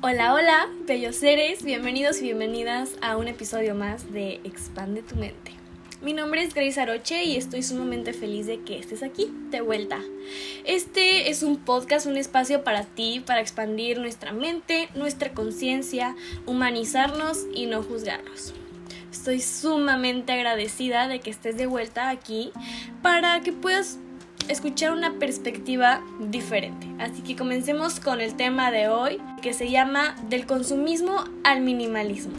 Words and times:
Hola, 0.00 0.32
hola, 0.32 0.68
bellos 0.86 1.16
seres, 1.16 1.64
bienvenidos 1.64 2.20
y 2.20 2.22
bienvenidas 2.22 2.90
a 3.02 3.16
un 3.16 3.26
episodio 3.26 3.74
más 3.74 4.12
de 4.12 4.34
Expande 4.44 5.02
tu 5.02 5.16
mente. 5.16 5.50
Mi 6.00 6.12
nombre 6.12 6.40
es 6.44 6.54
Grace 6.54 6.80
Aroche 6.80 7.24
y 7.24 7.36
estoy 7.36 7.64
sumamente 7.64 8.12
feliz 8.12 8.46
de 8.46 8.60
que 8.60 8.78
estés 8.78 9.02
aquí, 9.02 9.28
de 9.50 9.60
vuelta. 9.60 9.98
Este 10.64 11.30
es 11.30 11.42
un 11.42 11.56
podcast, 11.56 12.06
un 12.06 12.16
espacio 12.16 12.62
para 12.62 12.84
ti, 12.84 13.24
para 13.26 13.40
expandir 13.40 13.98
nuestra 13.98 14.32
mente, 14.32 14.88
nuestra 14.94 15.32
conciencia, 15.32 16.14
humanizarnos 16.46 17.46
y 17.52 17.66
no 17.66 17.82
juzgarnos. 17.82 18.54
Estoy 19.10 19.40
sumamente 19.40 20.32
agradecida 20.32 21.08
de 21.08 21.18
que 21.18 21.30
estés 21.30 21.56
de 21.56 21.66
vuelta 21.66 22.08
aquí 22.08 22.52
para 23.02 23.40
que 23.40 23.52
puedas 23.52 23.98
escuchar 24.48 24.92
una 24.92 25.18
perspectiva 25.18 26.02
diferente. 26.20 26.86
Así 27.00 27.22
que 27.22 27.34
comencemos 27.34 27.98
con 27.98 28.20
el 28.20 28.36
tema 28.36 28.70
de 28.70 28.86
hoy, 28.86 29.20
que 29.40 29.52
se 29.52 29.70
llama 29.70 30.16
del 30.28 30.46
consumismo 30.46 31.24
al 31.44 31.60
minimalismo. 31.60 32.34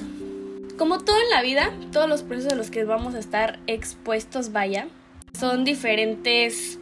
Como 0.78 1.00
todo 1.00 1.18
en 1.18 1.30
la 1.30 1.42
vida, 1.42 1.74
todos 1.92 2.08
los 2.08 2.24
procesos 2.24 2.54
a 2.54 2.56
los 2.56 2.72
que 2.72 2.84
vamos 2.86 3.16
a 3.16 3.20
estar 3.20 3.60
expuestos, 3.68 4.52
vaya, 4.52 4.88
son 5.38 5.66
diferentes 5.66 6.80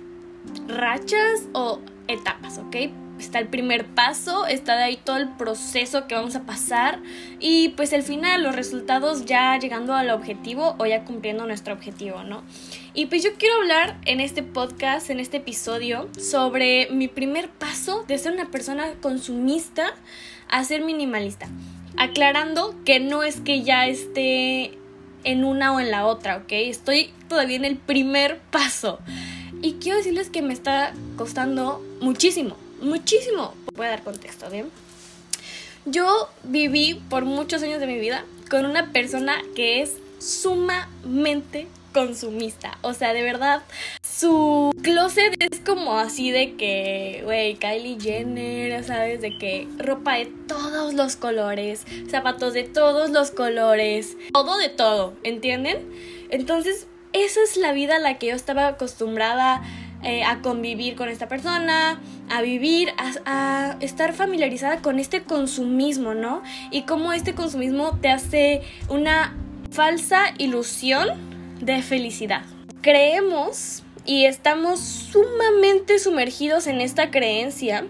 rachas 0.68 1.48
o 1.54 1.80
etapas, 2.08 2.60
¿ok? 2.60 2.76
está 3.20 3.40
el 3.40 3.48
primer 3.48 3.86
paso, 3.86 4.46
está 4.48 4.76
de 4.76 4.84
ahí 4.84 4.98
todo 4.98 5.18
el 5.18 5.30
proceso 5.30 6.08
que 6.08 6.16
vamos 6.16 6.36
a 6.36 6.44
pasar 6.44 7.00
y 7.40 7.70
pues 7.70 7.94
el 7.94 8.04
final, 8.04 8.44
los 8.44 8.56
resultados 8.56 9.26
ya 9.26 9.58
llegando 9.58 9.94
al 9.94 10.10
objetivo 10.10 10.76
o 10.78 10.86
ya 10.86 11.04
cumpliendo 11.04 11.46
nuestro 11.46 11.74
objetivo, 11.74 12.24
¿no? 12.24 12.44
Y 12.98 13.06
pues 13.06 13.22
yo 13.22 13.30
quiero 13.38 13.58
hablar 13.58 13.96
en 14.06 14.20
este 14.20 14.42
podcast, 14.42 15.12
en 15.12 15.20
este 15.20 15.38
episodio, 15.38 16.10
sobre 16.20 16.90
mi 16.90 17.08
primer 17.08 17.48
paso 17.48 18.04
de 18.08 18.18
ser 18.18 18.34
una 18.34 18.50
persona 18.50 18.92
consumista 19.04 19.94
a 20.50 20.64
ser 20.64 20.82
minimalista. 20.82 21.48
Aclarando 21.96 22.74
que 22.86 23.00
no 23.00 23.22
es 23.22 23.40
que 23.40 23.62
ya 23.62 23.86
esté 23.86 24.80
en 25.24 25.46
una 25.46 25.76
o 25.76 25.80
en 25.80 25.92
la 25.92 26.08
otra, 26.08 26.38
¿ok? 26.38 26.52
Estoy 26.54 27.12
todavía 27.30 27.58
en 27.58 27.66
el 27.66 27.78
primer 27.78 28.40
paso. 28.50 28.98
Y 29.62 29.74
quiero 29.74 30.00
decirles 30.00 30.32
que 30.32 30.42
me 30.42 30.54
está 30.54 30.92
costando 31.18 31.86
muchísimo, 32.02 32.58
muchísimo. 32.82 33.54
Voy 33.76 33.86
a 33.86 33.90
dar 33.90 34.04
contexto, 34.04 34.50
¿bien? 34.50 34.72
Yo 35.86 36.30
viví 36.46 37.00
por 37.12 37.26
muchos 37.26 37.62
años 37.62 37.80
de 37.80 37.86
mi 37.86 38.00
vida 38.00 38.26
con 38.50 38.66
una 38.66 38.92
persona 38.92 39.36
que 39.56 39.84
es 39.84 39.98
sumamente 40.18 41.68
consumista. 41.98 42.78
O 42.84 42.94
sea, 42.94 43.14
de 43.14 43.24
verdad, 43.24 43.64
su 44.04 44.72
closet 44.84 45.34
es 45.40 45.60
como 45.62 45.98
así 45.98 46.30
de 46.30 46.56
que, 46.56 47.22
güey, 47.24 47.56
Kylie 47.56 47.98
Jenner, 48.00 48.84
¿sabes? 48.84 49.20
De 49.20 49.36
que 49.40 49.68
ropa 49.80 50.18
de 50.18 50.28
todos 50.48 50.94
los 50.94 51.16
colores, 51.16 51.88
zapatos 52.08 52.54
de 52.54 52.66
todos 52.66 53.10
los 53.10 53.32
colores, 53.32 54.16
todo 54.32 54.60
de 54.60 54.70
todo, 54.70 55.16
¿entienden? 55.24 55.92
Entonces, 56.30 56.86
esa 57.14 57.40
es 57.42 57.58
la 57.58 57.72
vida 57.72 57.96
a 57.96 58.00
la 58.00 58.20
que 58.20 58.28
yo 58.28 58.36
estaba 58.36 58.68
acostumbrada 58.68 59.64
eh, 60.04 60.24
a 60.24 60.44
convivir 60.44 60.96
con 60.96 61.10
esta 61.10 61.28
persona, 61.28 62.00
a 62.30 62.42
vivir, 62.44 62.90
a, 63.26 63.76
estar 63.80 64.14
familiarizada 64.14 64.84
con 64.84 65.00
este 65.00 65.24
consumismo, 65.24 66.14
¿no? 66.14 66.44
Y 66.70 66.84
cómo 66.84 67.12
este 67.12 67.34
consumismo 67.34 67.98
te 68.00 68.10
hace 68.10 68.62
una 68.88 69.36
falsa 69.72 70.26
ilusión 70.38 71.37
de 71.60 71.82
felicidad. 71.82 72.44
Creemos 72.82 73.84
y 74.06 74.26
estamos 74.26 74.80
sumamente 74.80 76.00
sumergidos 76.00 76.68
en 76.68 76.82
esta 76.82 77.12
creencia 77.12 77.86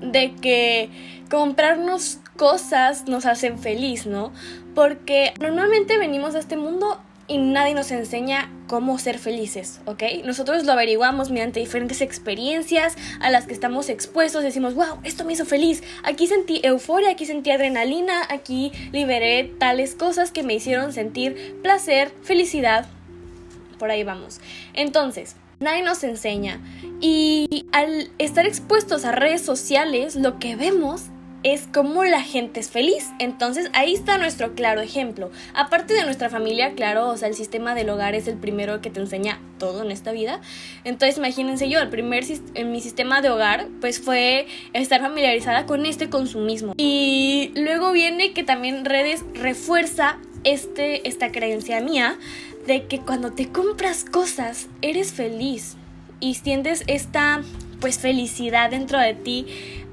de 0.00 0.34
que 0.36 0.90
comprarnos 1.30 2.18
cosas 2.36 3.06
nos 3.08 3.26
hacen 3.26 3.58
feliz, 3.58 4.06
¿no? 4.06 4.32
Porque 4.74 5.34
normalmente 5.40 5.98
venimos 5.98 6.34
a 6.34 6.38
este 6.38 6.56
mundo 6.56 7.00
y 7.26 7.38
nadie 7.38 7.74
nos 7.74 7.90
enseña 7.90 8.50
cómo 8.68 8.98
ser 9.00 9.18
felices, 9.18 9.80
¿ok? 9.86 10.04
Nosotros 10.24 10.64
lo 10.64 10.72
averiguamos 10.72 11.30
mediante 11.30 11.58
diferentes 11.58 12.00
experiencias 12.00 12.94
a 13.18 13.30
las 13.30 13.46
que 13.46 13.54
estamos 13.54 13.88
expuestos, 13.88 14.44
decimos, 14.44 14.74
wow, 14.74 14.98
esto 15.02 15.24
me 15.24 15.32
hizo 15.32 15.44
feliz, 15.44 15.82
aquí 16.04 16.28
sentí 16.28 16.60
euforia, 16.62 17.10
aquí 17.10 17.26
sentí 17.26 17.50
adrenalina, 17.50 18.22
aquí 18.28 18.70
liberé 18.92 19.44
tales 19.58 19.96
cosas 19.96 20.30
que 20.30 20.44
me 20.44 20.54
hicieron 20.54 20.92
sentir 20.92 21.56
placer, 21.62 22.12
felicidad, 22.22 22.86
por 23.78 23.90
ahí 23.90 24.04
vamos. 24.04 24.40
Entonces, 24.74 25.34
nadie 25.58 25.82
nos 25.82 26.04
enseña 26.04 26.60
y 27.00 27.66
al 27.72 28.10
estar 28.18 28.46
expuestos 28.46 29.04
a 29.04 29.12
redes 29.12 29.42
sociales, 29.42 30.14
lo 30.14 30.38
que 30.38 30.54
vemos 30.54 31.06
es 31.42 31.68
cómo 31.72 32.04
la 32.04 32.22
gente 32.22 32.60
es 32.60 32.70
feliz. 32.70 33.10
Entonces 33.18 33.70
ahí 33.72 33.94
está 33.94 34.18
nuestro 34.18 34.54
claro 34.54 34.80
ejemplo. 34.80 35.30
Aparte 35.54 35.94
de 35.94 36.04
nuestra 36.04 36.28
familia, 36.28 36.74
claro, 36.74 37.08
o 37.08 37.16
sea, 37.16 37.28
el 37.28 37.34
sistema 37.34 37.74
del 37.74 37.90
hogar 37.90 38.14
es 38.14 38.28
el 38.28 38.36
primero 38.36 38.80
que 38.80 38.90
te 38.90 39.00
enseña 39.00 39.40
todo 39.58 39.82
en 39.82 39.90
esta 39.90 40.12
vida. 40.12 40.40
Entonces 40.84 41.18
imagínense 41.18 41.68
yo, 41.68 41.80
el 41.80 41.88
primer 41.88 42.24
en 42.54 42.72
mi 42.72 42.80
sistema 42.80 43.22
de 43.22 43.30
hogar, 43.30 43.68
pues 43.80 44.00
fue 44.00 44.46
estar 44.72 45.00
familiarizada 45.00 45.66
con 45.66 45.86
este 45.86 46.10
consumismo. 46.10 46.74
Y 46.76 47.52
luego 47.54 47.92
viene 47.92 48.32
que 48.32 48.42
también 48.42 48.84
redes 48.84 49.24
refuerza 49.34 50.18
este, 50.44 51.08
esta 51.08 51.32
creencia 51.32 51.80
mía 51.80 52.16
de 52.66 52.86
que 52.86 53.00
cuando 53.00 53.32
te 53.32 53.48
compras 53.48 54.04
cosas 54.04 54.68
eres 54.82 55.12
feliz 55.12 55.76
y 56.20 56.34
sientes 56.34 56.84
esta 56.86 57.42
pues 57.80 57.98
felicidad 57.98 58.70
dentro 58.70 58.98
de 58.98 59.14
ti 59.14 59.46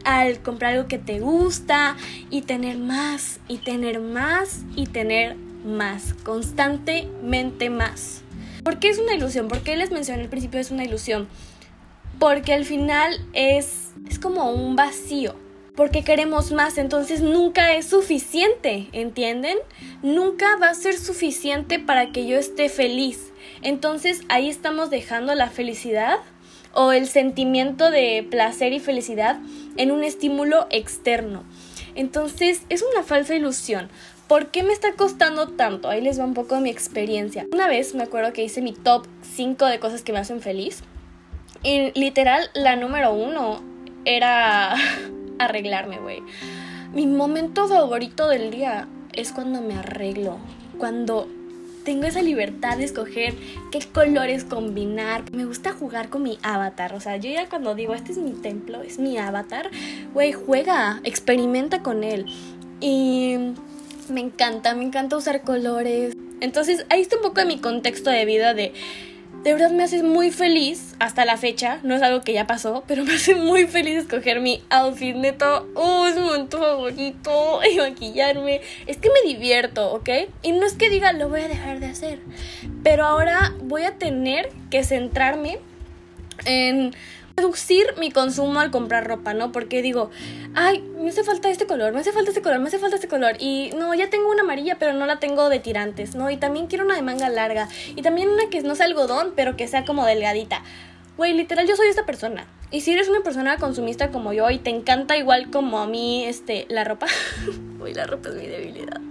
al 0.06 0.40
comprar 0.40 0.74
algo 0.74 0.88
que 0.88 0.98
te 0.98 1.20
gusta 1.20 1.98
y 2.30 2.44
tener 2.44 2.78
más 2.78 3.40
y 3.48 3.58
tener 3.58 4.00
más 4.00 4.62
y 4.76 4.86
tener 4.86 5.36
más, 5.66 6.14
constantemente 6.24 7.70
más. 7.70 8.22
¿Por 8.64 8.80
qué 8.80 8.90
es 8.90 9.00
una 9.00 9.16
ilusión? 9.16 9.48
¿Por 9.48 9.62
qué 9.62 9.76
les 9.76 9.92
mencioné 9.92 10.24
al 10.24 10.30
principio 10.30 10.60
es 10.60 10.72
una 10.72 10.86
ilusión? 10.86 11.28
Porque 12.20 12.54
al 12.54 12.66
final 12.66 13.20
es, 13.34 13.92
es 14.10 14.20
como 14.20 14.50
un 14.52 14.76
vacío. 14.76 15.36
Porque 15.76 16.04
queremos 16.04 16.54
más, 16.54 16.78
entonces 16.78 17.22
nunca 17.22 17.74
es 17.74 17.88
suficiente, 17.88 18.88
¿entienden? 18.94 19.58
Nunca 20.02 20.56
va 20.56 20.70
a 20.70 20.74
ser 20.74 20.98
suficiente 20.98 21.80
para 21.80 22.14
que 22.14 22.26
yo 22.26 22.38
esté 22.38 22.70
feliz. 22.70 23.34
Entonces 23.62 24.22
ahí 24.30 24.50
estamos 24.50 24.90
dejando 24.90 25.36
la 25.36 25.50
felicidad 25.50 26.20
o 26.74 26.92
el 26.92 27.08
sentimiento 27.08 27.92
de 27.92 28.26
placer 28.30 28.72
y 28.72 28.80
felicidad 28.80 29.40
en 29.78 29.92
un 29.92 30.04
estímulo 30.04 30.68
externo. 30.70 31.44
Entonces 31.96 32.62
es 32.70 32.84
una 32.84 33.04
falsa 33.04 33.36
ilusión. 33.36 33.90
¿Por 34.28 34.48
qué 34.48 34.64
me 34.64 34.74
está 34.74 34.94
costando 34.94 35.50
tanto? 35.50 35.88
Ahí 35.88 36.02
les 36.02 36.20
va 36.20 36.26
un 36.26 36.34
poco 36.34 36.60
mi 36.60 36.70
experiencia. 36.70 37.46
Una 37.54 37.68
vez 37.68 37.94
me 37.94 38.04
acuerdo 38.04 38.34
que 38.34 38.44
hice 38.44 38.62
mi 38.62 38.74
top 38.74 39.06
5 39.36 39.66
de 39.66 39.80
cosas 39.80 40.02
que 40.02 40.14
me 40.14 40.20
hacen 40.20 40.42
feliz. 40.42 40.84
Y 41.64 41.92
literal, 42.00 42.50
la 42.54 42.76
número 42.76 43.14
uno 43.14 43.64
era 44.04 44.76
arreglarme, 45.40 46.00
güey. 46.00 46.24
Mi 46.94 47.06
momento 47.08 47.68
favorito 47.68 48.28
del 48.28 48.52
día 48.52 48.88
es 49.14 49.32
cuando 49.32 49.62
me 49.62 49.76
arreglo. 49.76 50.38
Cuando 50.80 51.28
tengo 51.86 52.08
esa 52.08 52.22
libertad 52.22 52.78
de 52.78 52.84
escoger 52.84 53.36
qué 53.72 53.80
colores 53.94 54.44
combinar. 54.44 55.24
Me 55.32 55.46
gusta 55.46 55.72
jugar 55.72 56.10
con 56.10 56.24
mi 56.24 56.38
avatar. 56.42 56.94
O 56.94 57.00
sea, 57.00 57.16
yo 57.16 57.30
ya 57.30 57.48
cuando 57.48 57.76
digo, 57.76 57.94
este 57.94 58.12
es 58.12 58.18
mi 58.18 58.32
templo, 58.32 58.82
es 58.82 59.00
mi 59.00 59.18
avatar, 59.18 59.70
güey, 60.14 60.34
juega, 60.34 61.00
experimenta 61.06 61.82
con 61.82 62.04
él. 62.04 62.26
Y 62.82 63.36
me 64.10 64.20
encanta, 64.20 64.76
me 64.76 64.84
encanta 64.84 65.16
usar 65.16 65.44
colores. 65.44 66.14
Entonces, 66.42 66.86
ahí 66.90 67.02
está 67.02 67.16
un 67.16 67.22
poco 67.22 67.40
de 67.40 67.46
mi 67.46 67.60
contexto 67.60 68.10
de 68.10 68.26
vida 68.26 68.54
de 68.54 68.74
de 69.46 69.54
verdad 69.54 69.70
me 69.70 69.84
hace 69.84 70.02
muy 70.02 70.32
feliz 70.32 70.96
hasta 70.98 71.24
la 71.24 71.38
fecha. 71.38 71.80
No 71.84 71.94
es 71.94 72.02
algo 72.02 72.22
que 72.22 72.34
ya 72.34 72.48
pasó, 72.48 72.84
pero 72.88 73.06
me 73.06 73.14
hace 73.14 73.36
muy 73.36 73.68
feliz 73.68 74.00
escoger 74.00 74.42
mi 74.42 74.64
outfit. 74.72 75.16
Neto, 75.16 75.68
oh, 75.76 76.08
es 76.08 76.18
momento 76.18 76.58
favorito. 76.58 77.60
Y 77.72 77.78
maquillarme. 77.78 78.62
Es 78.88 78.98
que 78.98 79.10
me 79.10 79.32
divierto, 79.32 79.94
¿ok? 79.94 80.10
Y 80.42 80.52
no 80.54 80.66
es 80.66 80.74
que 80.74 80.90
diga 80.90 81.14
lo 81.14 81.30
voy 81.30 81.42
a 81.42 81.48
dejar 81.48 81.80
de 81.80 81.86
hacer. 81.86 82.20
Pero 82.84 83.06
ahora 83.06 83.54
voy 83.62 83.84
a 83.84 84.00
tener 84.00 84.50
que 84.72 84.84
centrarme 84.84 85.60
en 86.46 86.96
reducir 87.38 87.86
mi 87.98 88.12
consumo 88.12 88.62
al 88.62 88.72
comprar 88.72 89.08
ropa, 89.08 89.34
¿no? 89.34 89.52
Porque 89.52 89.82
digo, 89.82 90.10
ay, 90.54 90.82
me 90.98 91.10
hace 91.10 91.24
falta 91.24 91.50
este 91.50 91.66
color, 91.68 91.94
me 91.94 92.00
hace 92.00 92.14
falta 92.14 92.30
este 92.30 92.42
color, 92.42 92.60
me 92.60 92.68
hace 92.68 92.80
falta 92.80 92.96
este 92.96 93.10
color. 93.10 93.36
Y 93.40 93.72
no, 93.78 93.94
ya 93.94 94.10
tengo 94.10 94.30
una 94.30 94.44
amarilla, 94.44 94.78
pero 94.80 94.94
no 94.94 95.06
la 95.06 95.20
tengo 95.20 95.50
de 95.50 95.60
tirantes, 95.60 96.16
¿no? 96.16 96.30
Y 96.30 96.38
también 96.38 96.68
quiero 96.68 96.86
una 96.86 96.96
de 96.96 97.02
manga 97.02 97.28
larga. 97.30 97.68
Y 97.96 98.02
también 98.02 98.30
una 98.30 98.50
que 98.50 98.62
no 98.62 98.76
sea 98.76 98.86
algodón, 98.86 99.34
pero 99.36 99.58
que 99.58 99.68
sea 99.68 99.84
como 99.84 100.06
delgadita. 100.06 100.64
Güey, 101.18 101.34
literal, 101.34 101.68
yo 101.68 101.76
soy 101.76 101.88
esta 101.88 102.06
persona. 102.06 102.48
Y 102.72 102.82
si 102.82 102.94
eres 102.94 103.10
una 103.10 103.22
persona 103.22 103.58
consumista 103.58 104.12
como 104.12 104.34
yo 104.34 104.50
y 104.50 104.58
te 104.58 104.70
encanta 104.70 105.18
igual 105.18 105.52
como 105.52 105.80
a 105.80 105.88
mí, 105.88 106.26
este, 106.26 106.66
la 106.70 106.84
ropa. 106.84 107.08
Uy, 107.82 107.94
la 107.94 108.06
ropa 108.06 108.30
es 108.30 108.36
mi 108.36 108.48
debilidad. 108.48 109.02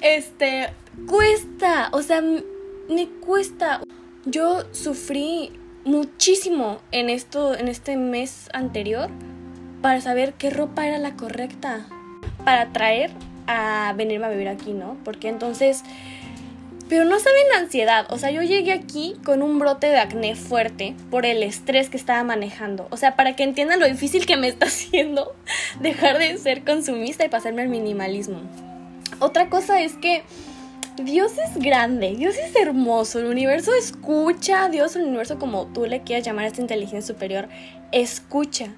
Este, 0.00 0.70
cuesta, 1.06 1.88
o 1.92 2.02
sea, 2.02 2.20
me 2.20 3.08
cuesta. 3.20 3.80
Yo 4.26 4.64
sufrí 4.72 5.50
muchísimo 5.84 6.78
en 6.92 7.10
esto, 7.10 7.56
en 7.56 7.68
este 7.68 7.96
mes 7.96 8.48
anterior, 8.52 9.10
para 9.82 10.00
saber 10.00 10.34
qué 10.34 10.50
ropa 10.50 10.86
era 10.86 10.98
la 10.98 11.14
correcta 11.14 11.86
para 12.44 12.72
traer 12.72 13.10
a 13.46 13.92
venirme 13.96 14.26
a 14.26 14.30
vivir 14.30 14.48
aquí, 14.48 14.72
¿no? 14.72 14.96
Porque 15.04 15.28
entonces 15.28 15.82
pero 16.88 17.04
no 17.04 17.18
saben 17.18 17.42
la 17.52 17.58
ansiedad. 17.58 18.06
O 18.10 18.18
sea, 18.18 18.30
yo 18.30 18.42
llegué 18.42 18.72
aquí 18.72 19.16
con 19.24 19.42
un 19.42 19.58
brote 19.58 19.86
de 19.86 19.96
acné 19.96 20.34
fuerte 20.34 20.94
por 21.10 21.24
el 21.24 21.42
estrés 21.42 21.88
que 21.88 21.96
estaba 21.96 22.22
manejando. 22.24 22.88
O 22.90 22.96
sea, 22.96 23.16
para 23.16 23.36
que 23.36 23.42
entiendan 23.42 23.80
lo 23.80 23.86
difícil 23.86 24.26
que 24.26 24.36
me 24.36 24.48
está 24.48 24.66
haciendo 24.68 25.34
dejar 25.80 26.18
de 26.18 26.36
ser 26.38 26.62
consumista 26.64 27.24
y 27.24 27.28
pasarme 27.28 27.62
al 27.62 27.68
minimalismo. 27.68 28.40
Otra 29.18 29.48
cosa 29.48 29.80
es 29.80 29.94
que 29.94 30.22
Dios 31.02 31.32
es 31.38 31.56
grande, 31.58 32.14
Dios 32.14 32.36
es 32.36 32.54
hermoso, 32.54 33.18
el 33.18 33.26
universo 33.26 33.72
escucha, 33.74 34.68
Dios, 34.68 34.94
el 34.94 35.02
universo 35.02 35.40
como 35.40 35.66
tú 35.66 35.86
le 35.86 36.02
quieras 36.02 36.24
llamar 36.24 36.44
a 36.44 36.48
esta 36.48 36.60
inteligencia 36.60 37.14
superior, 37.14 37.48
escucha. 37.90 38.68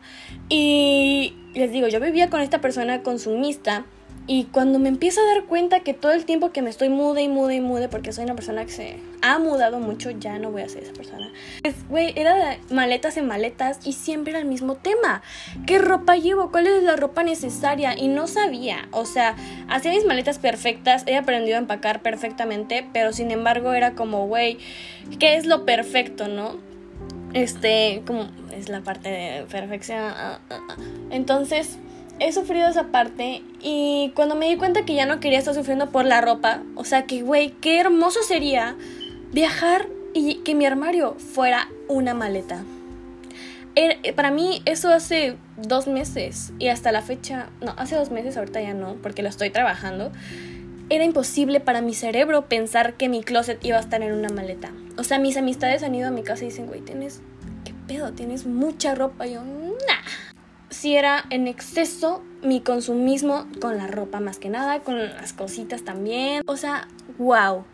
Y 0.48 1.34
les 1.52 1.70
digo, 1.72 1.88
yo 1.88 2.00
vivía 2.00 2.30
con 2.30 2.40
esta 2.40 2.62
persona 2.62 3.02
consumista 3.02 3.84
y 4.28 4.44
cuando 4.44 4.80
me 4.80 4.88
empiezo 4.88 5.20
a 5.20 5.24
dar 5.24 5.44
cuenta 5.44 5.80
que 5.80 5.94
todo 5.94 6.12
el 6.12 6.24
tiempo 6.24 6.50
que 6.50 6.60
me 6.60 6.68
estoy 6.70 6.88
mude 6.88 7.22
y 7.22 7.28
mude 7.28 7.54
y 7.54 7.60
mude, 7.60 7.88
porque 7.88 8.12
soy 8.12 8.24
una 8.24 8.34
persona 8.34 8.64
que 8.64 8.72
se 8.72 8.96
ha 9.22 9.38
mudado 9.38 9.78
mucho, 9.78 10.10
ya 10.10 10.38
no 10.40 10.50
voy 10.50 10.62
a 10.62 10.68
ser 10.68 10.82
esa 10.82 10.92
persona. 10.92 11.30
Pues, 11.62 11.88
güey, 11.88 12.12
era 12.16 12.34
de 12.34 12.58
maletas 12.74 13.16
en 13.16 13.28
maletas 13.28 13.78
y 13.84 13.92
siempre 13.92 14.32
era 14.32 14.40
el 14.40 14.46
mismo 14.46 14.74
tema. 14.74 15.22
¿Qué 15.64 15.78
ropa 15.78 16.16
llevo? 16.16 16.50
¿Cuál 16.50 16.66
es 16.66 16.82
la 16.82 16.96
ropa 16.96 17.22
necesaria? 17.22 17.96
Y 17.96 18.08
no 18.08 18.26
sabía. 18.26 18.88
O 18.90 19.04
sea, 19.06 19.36
hacía 19.68 19.92
mis 19.92 20.04
maletas 20.04 20.40
perfectas, 20.40 21.04
he 21.06 21.16
aprendido 21.16 21.56
a 21.56 21.60
empacar 21.60 22.02
perfectamente, 22.02 22.84
pero 22.92 23.12
sin 23.12 23.30
embargo 23.30 23.74
era 23.74 23.92
como, 23.94 24.26
güey, 24.26 24.58
¿qué 25.20 25.36
es 25.36 25.46
lo 25.46 25.64
perfecto, 25.64 26.26
no? 26.26 26.56
Este, 27.32 28.02
como 28.06 28.28
es 28.52 28.68
la 28.68 28.80
parte 28.80 29.08
de 29.08 29.44
perfección. 29.44 30.00
Ah, 30.00 30.40
ah, 30.50 30.60
ah. 30.68 30.76
Entonces 31.10 31.78
he 32.18 32.32
sufrido 32.32 32.68
esa 32.68 32.84
parte 32.84 33.42
y 33.60 34.12
cuando 34.14 34.34
me 34.34 34.48
di 34.48 34.56
cuenta 34.56 34.84
que 34.84 34.94
ya 34.94 35.06
no 35.06 35.20
quería 35.20 35.38
estar 35.38 35.54
sufriendo 35.54 35.90
por 35.90 36.04
la 36.04 36.20
ropa, 36.20 36.62
o 36.74 36.84
sea 36.84 37.04
que, 37.04 37.22
güey, 37.22 37.50
qué 37.60 37.78
hermoso 37.80 38.22
sería 38.22 38.76
viajar 39.32 39.88
y 40.14 40.36
que 40.36 40.54
mi 40.54 40.64
armario 40.64 41.14
fuera 41.14 41.68
una 41.88 42.14
maleta. 42.14 42.64
Er, 43.74 44.14
para 44.14 44.30
mí 44.30 44.62
eso 44.64 44.88
hace 44.88 45.36
dos 45.58 45.86
meses 45.86 46.52
y 46.58 46.68
hasta 46.68 46.92
la 46.92 47.02
fecha, 47.02 47.48
no, 47.60 47.74
hace 47.76 47.96
dos 47.96 48.10
meses, 48.10 48.36
ahorita 48.36 48.62
ya 48.62 48.72
no, 48.72 48.94
porque 49.02 49.22
lo 49.22 49.28
estoy 49.28 49.50
trabajando, 49.50 50.10
era 50.88 51.04
imposible 51.04 51.60
para 51.60 51.82
mi 51.82 51.92
cerebro 51.92 52.48
pensar 52.48 52.94
que 52.94 53.08
mi 53.10 53.22
closet 53.22 53.62
iba 53.62 53.76
a 53.76 53.80
estar 53.80 54.02
en 54.02 54.12
una 54.12 54.28
maleta. 54.30 54.70
O 54.96 55.04
sea, 55.04 55.18
mis 55.18 55.36
amistades 55.36 55.82
han 55.82 55.94
ido 55.94 56.08
a 56.08 56.10
mi 56.10 56.22
casa 56.22 56.44
y 56.44 56.46
dicen, 56.46 56.66
güey, 56.66 56.80
tienes, 56.80 57.20
¿qué 57.64 57.74
pedo? 57.86 58.12
Tienes 58.12 58.46
mucha 58.46 58.94
ropa. 58.94 59.26
Y 59.26 59.34
yo, 59.34 59.42
nah 59.42 60.25
si 60.76 60.94
era 60.94 61.24
en 61.30 61.48
exceso 61.48 62.22
mi 62.42 62.60
consumismo 62.60 63.46
con 63.62 63.78
la 63.78 63.86
ropa 63.86 64.20
más 64.20 64.38
que 64.38 64.50
nada, 64.50 64.80
con 64.80 64.98
las 64.98 65.32
cositas 65.32 65.84
también. 65.84 66.42
O 66.46 66.58
sea, 66.58 66.86
wow. 67.16 67.64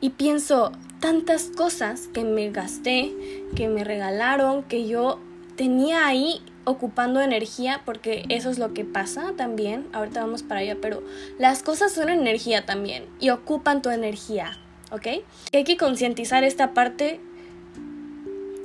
Y 0.00 0.10
pienso 0.10 0.72
tantas 0.98 1.44
cosas 1.44 2.08
que 2.08 2.24
me 2.24 2.50
gasté, 2.50 3.14
que 3.54 3.68
me 3.68 3.84
regalaron, 3.84 4.64
que 4.64 4.88
yo 4.88 5.20
tenía 5.54 6.06
ahí 6.06 6.42
ocupando 6.64 7.20
energía, 7.20 7.82
porque 7.84 8.24
eso 8.28 8.50
es 8.50 8.58
lo 8.58 8.74
que 8.74 8.84
pasa 8.84 9.32
también. 9.36 9.86
Ahorita 9.92 10.20
vamos 10.20 10.42
para 10.42 10.60
allá, 10.60 10.76
pero 10.82 11.04
las 11.38 11.62
cosas 11.62 11.92
son 11.92 12.08
energía 12.08 12.66
también 12.66 13.04
y 13.20 13.30
ocupan 13.30 13.80
tu 13.80 13.90
energía, 13.90 14.58
¿ok? 14.90 15.06
Hay 15.52 15.64
que 15.64 15.76
concientizar 15.76 16.42
esta 16.42 16.74
parte 16.74 17.20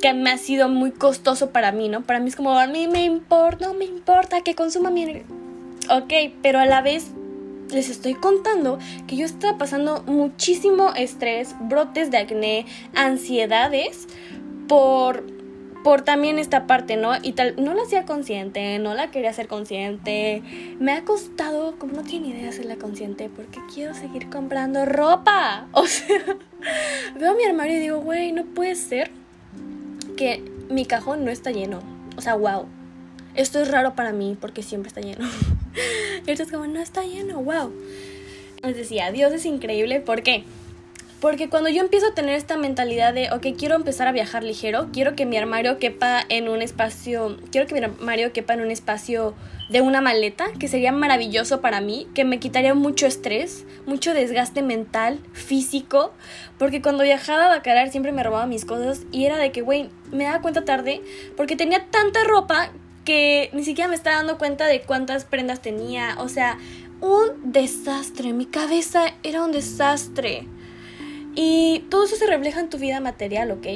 que 0.05 0.13
me 0.13 0.29
ha 0.29 0.37
sido 0.37 0.69
muy 0.69 0.91
costoso 0.91 1.49
para 1.49 1.71
mí, 1.71 1.89
¿no? 1.89 2.01
Para 2.01 2.19
mí 2.19 2.27
es 2.29 2.35
como, 2.35 2.59
a 2.59 2.67
mí 2.67 2.87
me 2.87 3.03
importa, 3.05 3.65
no 3.65 3.73
me 3.73 3.85
importa 3.85 4.41
que 4.41 4.53
consuma 4.53 4.91
mi. 4.91 5.23
Ok, 5.89 6.13
pero 6.43 6.59
a 6.59 6.67
la 6.67 6.83
vez 6.83 7.07
les 7.71 7.89
estoy 7.89 8.13
contando 8.13 8.77
que 9.07 9.15
yo 9.15 9.25
estaba 9.25 9.57
pasando 9.57 10.03
muchísimo 10.03 10.93
estrés, 10.93 11.55
brotes 11.59 12.11
de 12.11 12.19
acné, 12.19 12.67
ansiedades 12.93 14.07
por 14.67 15.25
por 15.83 16.01
también 16.03 16.37
esta 16.39 16.65
parte, 16.65 16.97
¿no? 16.97 17.13
Y 17.21 17.33
tal, 17.33 17.55
no 17.57 17.73
la 17.75 17.83
hacía 17.83 18.05
consciente, 18.05 18.77
no 18.79 18.95
la 18.95 19.11
quería 19.11 19.29
hacer 19.29 19.47
consciente. 19.47 20.41
Me 20.79 20.93
ha 20.93 21.03
costado, 21.03 21.77
como 21.77 21.93
no 21.93 22.03
tiene 22.03 22.29
idea 22.29 22.49
hacerla 22.49 22.75
consciente, 22.75 23.29
porque 23.29 23.59
quiero 23.71 23.93
seguir 23.95 24.29
comprando 24.29 24.85
ropa. 24.85 25.67
O 25.73 25.85
sea, 25.85 26.17
veo 27.19 27.35
mi 27.35 27.43
armario 27.43 27.77
y 27.77 27.79
digo, 27.79 27.99
güey, 27.99 28.31
no 28.31 28.45
puede 28.45 28.73
ser 28.73 29.11
que 30.15 30.43
mi 30.69 30.85
cajón 30.85 31.25
no 31.25 31.31
está 31.31 31.51
lleno. 31.51 31.81
O 32.17 32.21
sea, 32.21 32.35
wow. 32.35 32.65
Esto 33.35 33.59
es 33.59 33.69
raro 33.69 33.95
para 33.95 34.13
mí 34.13 34.37
porque 34.39 34.63
siempre 34.63 34.87
está 34.87 35.01
lleno. 35.01 35.29
y 36.27 36.31
es 36.31 36.51
como, 36.51 36.67
no 36.67 36.79
está 36.79 37.03
lleno, 37.03 37.41
wow. 37.41 37.71
Les 38.63 38.75
decía, 38.75 39.11
Dios 39.11 39.33
es 39.33 39.45
increíble. 39.45 39.99
¿Por 39.99 40.23
qué? 40.23 40.43
Porque 41.21 41.49
cuando 41.49 41.69
yo 41.69 41.81
empiezo 41.81 42.07
a 42.07 42.13
tener 42.13 42.35
esta 42.35 42.57
mentalidad 42.57 43.13
de, 43.13 43.31
ok, 43.31 43.57
quiero 43.57 43.75
empezar 43.75 44.07
a 44.07 44.11
viajar 44.11 44.43
ligero, 44.43 44.89
quiero 44.91 45.15
que 45.15 45.25
mi 45.25 45.37
armario 45.37 45.79
quepa 45.79 46.21
en 46.29 46.49
un 46.49 46.61
espacio, 46.61 47.37
quiero 47.51 47.67
que 47.67 47.73
mi 47.73 47.81
armario 47.81 48.33
quepa 48.33 48.53
en 48.53 48.61
un 48.61 48.69
espacio 48.69 49.33
de 49.69 49.81
una 49.81 50.01
maleta, 50.01 50.45
que 50.59 50.67
sería 50.67 50.91
maravilloso 50.91 51.61
para 51.61 51.81
mí, 51.81 52.07
que 52.13 52.25
me 52.25 52.39
quitaría 52.39 52.73
mucho 52.75 53.07
estrés, 53.07 53.65
mucho 53.85 54.13
desgaste 54.13 54.61
mental, 54.61 55.19
físico, 55.33 56.13
porque 56.59 56.81
cuando 56.81 57.03
viajaba 57.03 57.45
a 57.45 57.49
Bacalar 57.49 57.89
siempre 57.89 58.11
me 58.11 58.21
robaba 58.21 58.45
mis 58.45 58.65
cosas 58.65 59.01
y 59.11 59.25
era 59.25 59.37
de 59.37 59.51
que, 59.51 59.61
güey, 59.61 59.89
me 60.11 60.25
daba 60.25 60.41
cuenta 60.41 60.65
tarde, 60.65 61.01
porque 61.35 61.55
tenía 61.55 61.85
tanta 61.89 62.23
ropa 62.25 62.71
que 63.05 63.49
ni 63.53 63.63
siquiera 63.63 63.87
me 63.87 63.95
estaba 63.95 64.17
dando 64.17 64.37
cuenta 64.37 64.67
de 64.67 64.81
cuántas 64.81 65.25
prendas 65.25 65.61
tenía, 65.61 66.15
o 66.19 66.27
sea, 66.27 66.57
un 67.01 67.51
desastre, 67.51 68.33
mi 68.33 68.45
cabeza 68.45 69.13
era 69.23 69.43
un 69.43 69.51
desastre. 69.51 70.47
Y 71.35 71.85
todo 71.89 72.05
eso 72.05 72.15
se 72.15 72.27
refleja 72.27 72.61
en 72.61 72.69
tu 72.69 72.77
vida 72.77 72.99
material, 72.99 73.51
¿ok? 73.51 73.67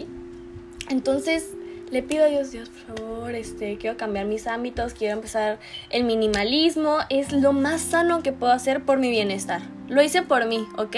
Entonces, 0.89 1.49
le 1.91 2.03
pido 2.03 2.25
a 2.25 2.27
Dios, 2.27 2.51
Dios, 2.51 2.69
por 2.69 2.97
favor, 2.97 3.35
este, 3.35 3.77
quiero 3.77 3.97
cambiar 3.97 4.25
mis 4.25 4.47
ámbitos, 4.47 4.93
quiero 4.93 5.15
empezar 5.15 5.59
el 5.89 6.03
minimalismo, 6.03 6.99
es 7.09 7.31
lo 7.31 7.51
más 7.51 7.81
sano 7.81 8.23
que 8.23 8.31
puedo 8.31 8.53
hacer 8.53 8.83
por 8.85 8.99
mi 8.99 9.09
bienestar. 9.09 9.61
Lo 9.87 10.01
hice 10.01 10.21
por 10.21 10.47
mí, 10.47 10.65
¿ok? 10.77 10.95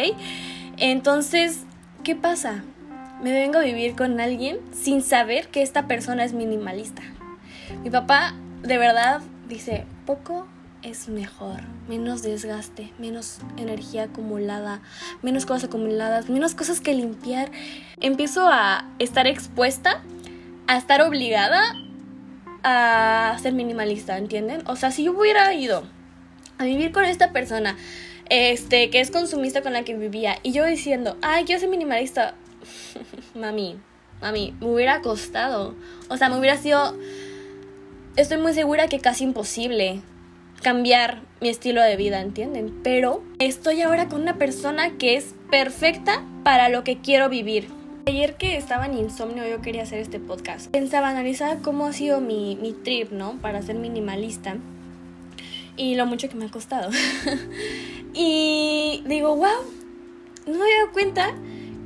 Entonces, 0.78 1.62
¿qué 2.04 2.16
pasa? 2.16 2.64
Me 3.24 3.32
vengo 3.32 3.60
a 3.60 3.64
vivir 3.64 3.96
con 3.96 4.20
alguien 4.20 4.60
sin 4.74 5.02
saber 5.02 5.48
que 5.48 5.62
esta 5.62 5.88
persona 5.88 6.26
es 6.26 6.34
minimalista. 6.34 7.02
Mi 7.84 7.90
papá, 7.90 8.36
de 8.62 8.78
verdad, 8.78 9.22
dice, 9.48 9.86
poco 10.06 10.48
es 10.84 11.10
mejor, 11.10 11.62
menos 11.88 12.22
desgaste, 12.24 12.92
menos 12.98 13.40
energía 13.58 14.04
acumulada, 14.04 14.82
menos 15.22 15.46
cosas 15.46 15.66
acumuladas, 15.66 16.30
menos 16.30 16.56
cosas 16.56 16.82
que 16.82 16.94
limpiar. 16.94 17.52
Empiezo 18.00 18.48
a 18.48 18.86
estar 19.00 19.28
expuesta 19.28 20.02
a 20.68 20.78
estar 20.78 21.02
obligada 21.02 21.76
a 22.64 23.38
ser 23.42 23.54
minimalista, 23.54 24.18
¿entienden? 24.18 24.64
O 24.68 24.76
sea, 24.76 24.92
si 24.92 25.04
yo 25.04 25.12
hubiera 25.12 25.54
ido 25.54 25.84
a 26.58 26.64
vivir 26.64 26.92
con 26.92 27.04
esta 27.04 27.32
persona, 27.32 27.76
este, 28.30 28.90
que 28.90 29.02
es 29.02 29.12
consumista 29.12 29.62
con 29.62 29.74
la 29.74 29.84
que 29.84 29.98
vivía, 29.98 30.38
y 30.44 30.54
yo 30.54 30.66
diciendo, 30.66 31.18
ay, 31.22 31.44
quiero 31.44 31.60
ser 31.60 31.70
minimalista, 31.70 32.36
mami, 33.36 33.80
mami, 34.22 34.56
me 34.62 34.68
hubiera 34.68 35.02
costado. 35.02 35.76
O 36.08 36.18
sea, 36.18 36.30
me 36.30 36.40
hubiera 36.40 36.58
sido, 36.58 36.96
estoy 38.16 38.38
muy 38.38 38.54
segura 38.54 38.88
que 38.88 39.00
casi 39.00 39.24
imposible 39.24 40.02
cambiar 40.62 41.22
mi 41.42 41.50
estilo 41.50 41.82
de 41.82 41.96
vida, 41.96 42.22
¿entienden? 42.22 42.80
Pero 42.84 43.24
estoy 43.40 43.82
ahora 43.82 44.08
con 44.08 44.22
una 44.22 44.38
persona 44.38 44.98
que 44.98 45.16
es 45.16 45.36
perfecta 45.50 46.24
para 46.44 46.70
lo 46.70 46.84
que 46.84 46.98
quiero 46.98 47.30
vivir. 47.30 47.68
Ayer 48.08 48.36
que 48.36 48.58
estaba 48.58 48.86
en 48.86 48.98
insomnio 48.98 49.48
yo 49.48 49.62
quería 49.62 49.84
hacer 49.84 50.00
este 50.00 50.20
podcast. 50.20 50.70
Pensaba 50.72 51.10
analizar 51.10 51.62
cómo 51.62 51.86
ha 51.86 51.94
sido 51.94 52.22
mi, 52.22 52.58
mi 52.62 52.74
trip, 52.74 53.12
¿no? 53.12 53.38
Para 53.42 53.62
ser 53.62 53.76
minimalista. 53.76 54.58
Y 55.78 55.96
lo 55.96 56.06
mucho 56.06 56.30
que 56.30 56.36
me 56.36 56.46
ha 56.46 56.50
costado. 56.52 56.90
y 58.14 59.04
digo, 59.06 59.36
wow, 59.36 59.48
no 60.48 60.54
me 60.60 60.66
he 60.66 60.78
dado 60.78 60.92
cuenta 60.94 61.34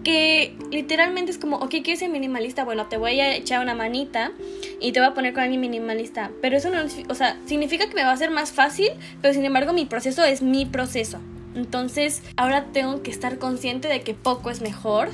que 0.06 0.56
literalmente 0.72 1.32
es 1.32 1.38
como, 1.38 1.58
ok, 1.58 1.72
¿quieres 1.84 2.00
ser 2.00 2.10
minimalista? 2.10 2.64
Bueno, 2.64 2.86
te 2.86 2.96
voy 2.96 3.20
a 3.20 3.36
echar 3.36 3.62
una 3.62 3.76
manita 3.76 4.32
y 4.80 4.94
te 4.94 5.02
voy 5.02 5.10
a 5.10 5.14
poner 5.14 5.34
con 5.34 5.44
alguien 5.44 5.60
minimalista. 5.60 6.32
Pero 6.42 6.56
eso 6.56 6.70
no, 6.70 6.80
o 7.10 7.16
sea, 7.16 7.38
significa 7.46 7.90
que 7.90 7.96
me 7.96 8.04
va 8.04 8.12
a 8.12 8.18
ser 8.18 8.32
más 8.32 8.54
fácil, 8.54 8.92
pero 9.22 9.34
sin 9.34 9.44
embargo 9.44 9.74
mi 9.74 9.86
proceso 9.86 10.24
es 10.24 10.42
mi 10.42 10.66
proceso. 10.66 11.20
Entonces, 11.56 12.22
ahora 12.38 12.68
tengo 12.72 13.02
que 13.02 13.12
estar 13.12 13.40
consciente 13.40 13.88
de 13.88 14.02
que 14.02 14.14
poco 14.14 14.50
es 14.50 14.62
mejor 14.62 15.10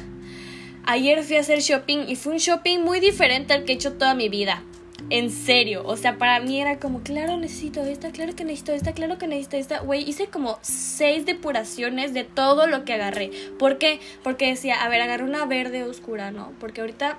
Ayer 0.83 1.23
fui 1.23 1.37
a 1.37 1.41
hacer 1.41 1.59
shopping 1.59 2.05
y 2.07 2.15
fue 2.15 2.33
un 2.33 2.39
shopping 2.39 2.79
muy 2.79 2.99
diferente 2.99 3.53
al 3.53 3.65
que 3.65 3.73
he 3.73 3.75
hecho 3.75 3.93
toda 3.93 4.15
mi 4.15 4.29
vida. 4.29 4.63
En 5.11 5.29
serio, 5.29 5.83
o 5.85 5.97
sea, 5.97 6.17
para 6.17 6.39
mí 6.39 6.61
era 6.61 6.79
como, 6.79 7.01
claro, 7.01 7.35
necesito 7.35 7.81
esta, 7.83 8.11
claro 8.11 8.33
que 8.33 8.45
necesito 8.45 8.71
esta, 8.71 8.93
claro 8.93 9.17
que 9.17 9.27
necesito 9.27 9.57
esta. 9.57 9.81
Güey, 9.81 10.09
hice 10.09 10.27
como 10.27 10.57
seis 10.61 11.25
depuraciones 11.25 12.13
de 12.13 12.23
todo 12.23 12.65
lo 12.65 12.85
que 12.85 12.93
agarré. 12.93 13.29
¿Por 13.59 13.77
qué? 13.77 13.99
Porque 14.23 14.47
decía, 14.47 14.81
a 14.81 14.87
ver, 14.87 15.01
agarré 15.01 15.25
una 15.25 15.45
verde 15.45 15.83
oscura, 15.83 16.31
¿no? 16.31 16.53
Porque 16.61 16.79
ahorita 16.79 17.17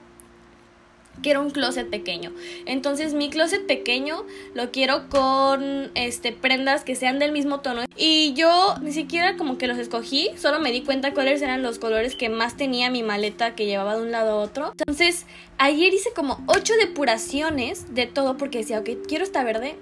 quiero 1.22 1.42
un 1.42 1.50
closet 1.50 1.88
pequeño. 1.88 2.32
Entonces 2.66 3.14
mi 3.14 3.30
closet 3.30 3.66
pequeño 3.66 4.24
lo 4.54 4.70
quiero 4.70 5.08
con 5.08 5.90
este 5.94 6.32
prendas 6.32 6.84
que 6.84 6.94
sean 6.94 7.18
del 7.18 7.32
mismo 7.32 7.60
tono 7.60 7.82
y 7.96 8.32
yo 8.34 8.76
ni 8.80 8.92
siquiera 8.92 9.36
como 9.36 9.58
que 9.58 9.66
los 9.66 9.78
escogí, 9.78 10.30
solo 10.36 10.60
me 10.60 10.72
di 10.72 10.82
cuenta 10.82 11.12
cuáles 11.12 11.42
eran 11.42 11.62
los 11.62 11.78
colores 11.78 12.16
que 12.16 12.28
más 12.28 12.56
tenía 12.56 12.90
mi 12.90 13.02
maleta 13.02 13.54
que 13.54 13.66
llevaba 13.66 13.96
de 13.96 14.02
un 14.02 14.12
lado 14.12 14.32
a 14.32 14.36
otro. 14.36 14.72
Entonces, 14.78 15.26
ayer 15.58 15.92
hice 15.92 16.10
como 16.14 16.42
ocho 16.46 16.74
depuraciones 16.80 17.94
de 17.94 18.06
todo 18.06 18.36
porque 18.36 18.58
decía, 18.58 18.78
ok, 18.80 18.90
quiero 19.06 19.24
esta 19.24 19.44
verde, 19.44 19.76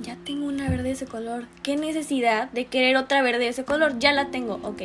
ya 0.00 0.16
tengo 0.24 0.46
una 0.46 0.68
verde 0.68 0.84
de 0.84 0.90
ese 0.92 1.06
color. 1.06 1.46
¿Qué 1.62 1.76
necesidad 1.76 2.50
de 2.50 2.66
querer 2.66 2.96
otra 2.96 3.22
verde 3.22 3.44
de 3.44 3.48
ese 3.48 3.64
color? 3.64 3.98
Ya 3.98 4.12
la 4.12 4.30
tengo, 4.30 4.58
ok. 4.62 4.82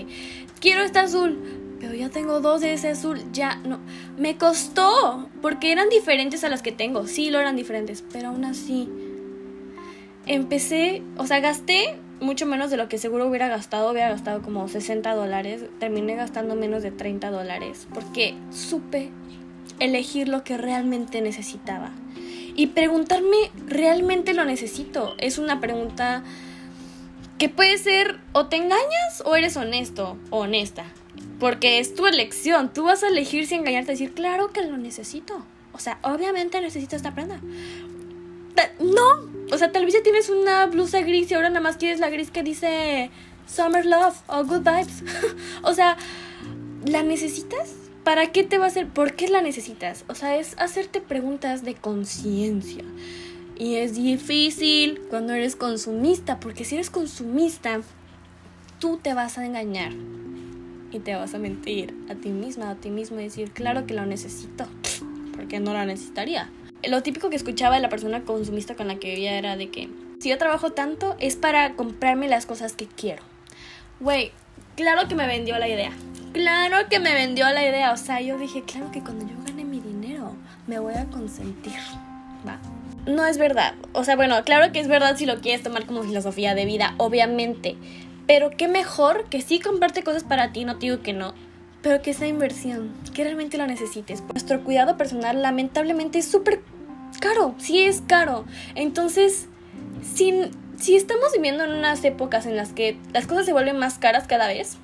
Quiero 0.60 0.82
esta 0.82 1.02
azul 1.02 1.38
pero 1.80 1.94
ya 1.94 2.10
tengo 2.10 2.40
dos 2.40 2.62
de 2.62 2.74
ese 2.74 2.90
azul, 2.90 3.22
ya 3.32 3.56
no. 3.58 3.80
Me 4.18 4.38
costó, 4.38 5.30
porque 5.42 5.72
eran 5.72 5.90
diferentes 5.90 6.44
a 6.44 6.50
las 6.50 6.62
que 6.62 6.72
tengo, 6.72 7.08
sí, 7.08 7.30
lo 7.30 7.40
eran 7.40 7.56
diferentes, 7.56 8.04
pero 8.12 8.30
aún 8.30 8.46
así. 8.46 8.90
Empecé, 10.26 11.04
o 11.18 11.26
sea, 11.26 11.40
gasté 11.40 11.98
mucho 12.20 12.46
menos 12.46 12.72
de 12.72 12.78
lo 12.78 12.90
que 12.90 12.98
seguro 12.98 13.28
hubiera 13.28 13.48
gastado, 13.48 13.92
hubiera 13.92 14.10
gastado 14.10 14.42
como 14.42 14.68
60 14.68 15.14
dólares, 15.14 15.66
terminé 15.80 16.16
gastando 16.16 16.56
menos 16.56 16.84
de 16.84 16.92
30 16.92 17.30
dólares, 17.32 17.88
porque 17.94 18.36
supe 18.52 19.12
elegir 19.80 20.28
lo 20.28 20.44
que 20.44 20.58
realmente 20.58 21.22
necesitaba. 21.22 21.92
Y 22.56 22.68
preguntarme, 22.68 23.52
¿realmente 23.68 24.34
lo 24.34 24.44
necesito? 24.44 25.16
Es 25.20 25.38
una 25.38 25.60
pregunta 25.60 26.24
que 27.38 27.50
puede 27.50 27.78
ser 27.78 28.20
o 28.34 28.48
te 28.48 28.56
engañas 28.56 29.22
o 29.26 29.36
eres 29.36 29.56
honesto 29.58 30.18
o 30.32 30.40
honesta. 30.40 30.86
Porque 31.40 31.80
es 31.80 31.94
tu 31.94 32.08
elección. 32.08 32.74
Tú 32.74 32.86
vas 32.86 33.04
a 33.04 33.08
elegir 33.08 33.48
si 33.48 33.56
engañarte 33.56 33.92
y 33.92 33.96
decir, 33.96 34.14
claro 34.14 34.52
que 34.52 34.64
lo 34.64 34.78
necesito. 34.78 35.46
O 35.74 35.80
sea, 35.80 36.00
obviamente 36.02 36.60
necesito 36.62 36.96
esta 36.96 37.14
prenda. 37.14 37.40
No. 38.80 39.30
O 39.52 39.58
sea, 39.58 39.72
tal 39.72 39.86
vez 39.86 39.94
ya 39.94 40.04
tienes 40.04 40.30
una 40.30 40.66
blusa 40.66 41.02
gris 41.02 41.30
y 41.32 41.36
ahora 41.36 41.50
nada 41.50 41.62
más 41.62 41.78
quieres 41.78 42.00
la 42.00 42.10
gris 42.10 42.32
que 42.32 42.44
dice 42.44 43.12
Summer 43.48 43.86
Love 43.86 44.16
o 44.28 44.44
Good 44.44 44.62
Vibes. 44.62 45.04
o 45.64 45.74
sea, 45.74 45.98
¿la 46.86 47.04
necesitas? 47.04 47.74
¿Para 48.04 48.32
qué 48.32 48.44
te 48.44 48.58
va 48.58 48.66
a 48.66 48.68
hacer? 48.70 48.88
¿Por 48.88 49.14
qué 49.14 49.28
la 49.28 49.42
necesitas? 49.42 50.06
O 50.08 50.16
sea, 50.16 50.38
es 50.38 50.56
hacerte 50.58 51.02
preguntas 51.02 51.64
de 51.64 51.76
conciencia. 51.76 52.84
Y 53.58 53.76
es 53.76 53.96
difícil 53.96 55.02
cuando 55.10 55.34
eres 55.34 55.56
consumista, 55.56 56.40
porque 56.40 56.64
si 56.64 56.76
eres 56.76 56.90
consumista, 56.90 57.82
tú 58.80 58.98
te 58.98 59.14
vas 59.14 59.38
a 59.38 59.46
engañar 59.46 59.94
y 60.98 61.00
te 61.00 61.16
vas 61.16 61.34
a 61.34 61.40
mentir 61.40 61.96
a 62.10 62.16
ti 62.16 62.30
misma, 62.30 62.72
a 62.72 62.76
ti 62.76 62.90
mismo 62.90 63.20
y 63.20 63.24
decir, 63.24 63.52
claro 63.52 63.86
que 63.86 63.94
lo 63.94 64.06
necesito, 64.06 64.66
porque 65.36 65.60
no 65.60 65.74
lo 65.74 65.86
necesitaría. 65.86 66.50
Lo 66.88 67.02
típico 67.02 67.30
que 67.30 67.36
escuchaba 67.36 67.76
de 67.76 67.82
la 67.82 67.90
persona 67.90 68.24
consumista 68.24 68.76
con 68.76 68.88
la 68.88 68.98
que 68.98 69.16
vivía 69.16 69.38
era 69.38 69.56
de 69.58 69.70
que 69.70 69.90
si 70.20 70.30
yo 70.30 70.38
trabajo 70.38 70.72
tanto 70.72 71.16
es 71.20 71.36
para 71.36 71.74
comprarme 71.74 72.28
las 72.28 72.46
cosas 72.46 72.74
que 72.74 72.88
quiero. 72.88 73.24
Güey, 74.00 74.32
claro 74.76 75.08
que 75.08 75.16
me 75.16 75.28
vendió 75.28 75.58
la 75.58 75.68
idea. 75.68 75.92
Claro 76.34 76.88
que 76.90 77.00
me 77.00 77.14
vendió 77.14 77.50
la 77.52 77.68
idea. 77.68 77.92
O 77.92 77.98
sea, 77.98 78.22
yo 78.22 78.38
dije, 78.38 78.64
claro 78.64 78.92
que 78.92 79.02
cuando 79.02 79.26
yo 79.26 79.36
gane 79.46 79.64
mi 79.64 79.80
dinero 79.80 80.36
me 80.68 80.80
voy 80.80 80.94
a 80.94 81.06
consentir. 81.06 81.74
Va. 82.48 82.60
No 83.06 83.26
es 83.26 83.38
verdad. 83.38 83.74
O 83.94 84.04
sea, 84.04 84.16
bueno, 84.16 84.44
claro 84.44 84.72
que 84.72 84.80
es 84.80 84.88
verdad 84.88 85.16
si 85.18 85.26
lo 85.26 85.40
quieres 85.40 85.64
tomar 85.64 85.86
como 85.86 86.04
filosofía 86.04 86.54
de 86.56 86.66
vida, 86.66 86.94
obviamente. 86.98 87.76
Pero 88.28 88.52
qué 88.52 88.68
mejor 88.68 89.26
que 89.30 89.42
sí 89.42 89.60
comprarte 89.60 90.04
cosas 90.04 90.24
para 90.24 90.52
ti, 90.52 90.66
no 90.66 90.76
te 90.76 90.88
digo 90.88 91.02
que 91.02 91.14
no, 91.14 91.34
pero 91.82 92.02
que 92.02 92.14
sea 92.14 92.28
inversión, 92.28 92.94
que 93.14 93.24
realmente 93.24 93.58
lo 93.58 93.66
necesites. 93.66 94.22
Nuestro 94.34 94.64
cuidado 94.64 94.98
personal 94.98 95.42
lamentablemente 95.42 96.20
es 96.20 96.28
súper 96.28 96.62
caro, 97.22 97.56
sí 97.58 97.80
es 97.80 98.02
caro. 98.06 98.46
Entonces, 98.76 99.48
si, 100.02 100.52
si 100.78 100.96
estamos 100.96 101.32
viviendo 101.34 101.64
en 101.64 101.72
unas 101.72 102.04
épocas 102.04 102.46
en 102.46 102.58
las 102.58 102.74
que 102.74 102.98
las 103.14 103.28
cosas 103.28 103.46
se 103.46 103.54
vuelven 103.54 103.78
más 103.78 103.98
caras 103.98 104.28
cada 104.28 104.48
vez, 104.48 104.78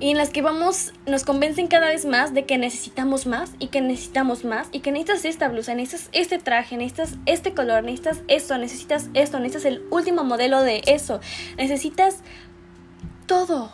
y 0.00 0.10
en 0.10 0.16
las 0.16 0.30
que 0.30 0.40
vamos, 0.40 0.94
nos 1.06 1.24
convencen 1.24 1.66
cada 1.66 1.88
vez 1.88 2.06
más 2.06 2.32
de 2.32 2.46
que 2.46 2.56
necesitamos 2.56 3.26
más 3.26 3.52
y 3.58 3.66
que 3.68 3.82
necesitamos 3.82 4.44
más 4.44 4.68
y 4.72 4.80
que 4.80 4.92
necesitas 4.92 5.24
esta 5.26 5.48
blusa, 5.48 5.74
necesitas 5.74 6.08
este 6.12 6.38
traje, 6.38 6.76
necesitas 6.78 7.18
este 7.26 7.52
color, 7.52 7.84
necesitas 7.84 8.22
esto, 8.28 8.56
necesitas 8.56 9.10
esto, 9.12 9.38
necesitas 9.38 9.66
el 9.66 9.82
último 9.90 10.24
modelo 10.24 10.62
de 10.62 10.82
eso, 10.86 11.20
necesitas 11.58 12.20
todo, 13.26 13.70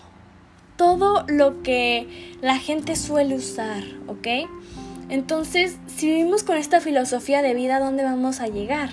todo 0.77 1.25
lo 1.29 1.63
que 1.63 2.35
la 2.41 2.59
gente 2.59 2.97
suele 2.97 3.37
usar, 3.37 3.85
¿ok? 4.09 4.49
Entonces, 5.09 5.79
si 5.87 6.09
vivimos 6.09 6.43
con 6.43 6.57
esta 6.57 6.81
filosofía 6.81 7.41
de 7.41 7.55
vida, 7.55 7.79
¿dónde 7.79 8.03
vamos 8.03 8.41
a 8.41 8.49
llegar? 8.49 8.91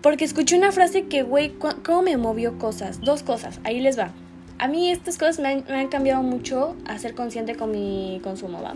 Porque 0.00 0.24
escuché 0.24 0.56
una 0.56 0.72
frase 0.72 1.06
que, 1.06 1.22
güey, 1.22 1.52
¿cómo 1.84 2.00
me 2.00 2.16
movió 2.16 2.56
cosas? 2.56 3.02
Dos 3.02 3.22
cosas, 3.22 3.60
ahí 3.64 3.80
les 3.80 3.98
va 3.98 4.12
a 4.58 4.68
mí 4.68 4.90
estas 4.90 5.18
cosas 5.18 5.38
me 5.38 5.64
han, 5.72 5.88
cambiado 5.88 6.22
mucho 6.22 6.76
a 6.84 6.98
ser 6.98 7.14
consciente 7.14 7.54
con 7.54 7.70
mi 7.70 8.20
consumo, 8.22 8.60
¿va? 8.60 8.74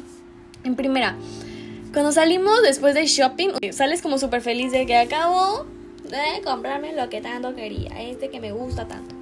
En 0.65 0.77
primera, 0.77 1.17
cuando 1.93 2.12
salimos 2.12 2.62
después 2.62 2.95
de 2.95 3.07
shopping, 3.07 3.51
sales 3.73 4.01
como 4.01 4.19
súper 4.19 4.41
feliz 4.41 4.71
de 4.71 4.87
que 4.87 4.97
acabo 4.97 5.67
de 6.05 6.43
comprarme 6.45 6.95
lo 6.95 7.09
que 7.09 7.21
tanto 7.21 7.55
quería, 7.55 8.01
este 8.01 8.31
que 8.31 8.41
me 8.41 8.53
gusta 8.53 8.87
tanto. 8.87 9.15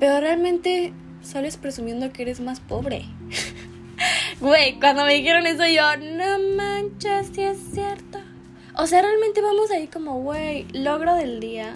Pero 0.00 0.20
realmente 0.20 0.92
sales 1.22 1.56
presumiendo 1.56 2.12
que 2.12 2.22
eres 2.22 2.40
más 2.40 2.60
pobre. 2.60 3.04
Güey, 4.40 4.78
cuando 4.78 5.04
me 5.04 5.14
dijeron 5.14 5.46
eso 5.46 5.66
yo, 5.66 5.96
no 5.96 6.38
manches, 6.56 7.30
si 7.34 7.42
es 7.42 7.58
cierto. 7.74 8.20
O 8.76 8.86
sea, 8.86 9.02
realmente 9.02 9.42
vamos 9.42 9.72
ahí 9.72 9.88
como, 9.88 10.20
güey, 10.20 10.64
logro 10.72 11.16
del 11.16 11.40
día 11.40 11.74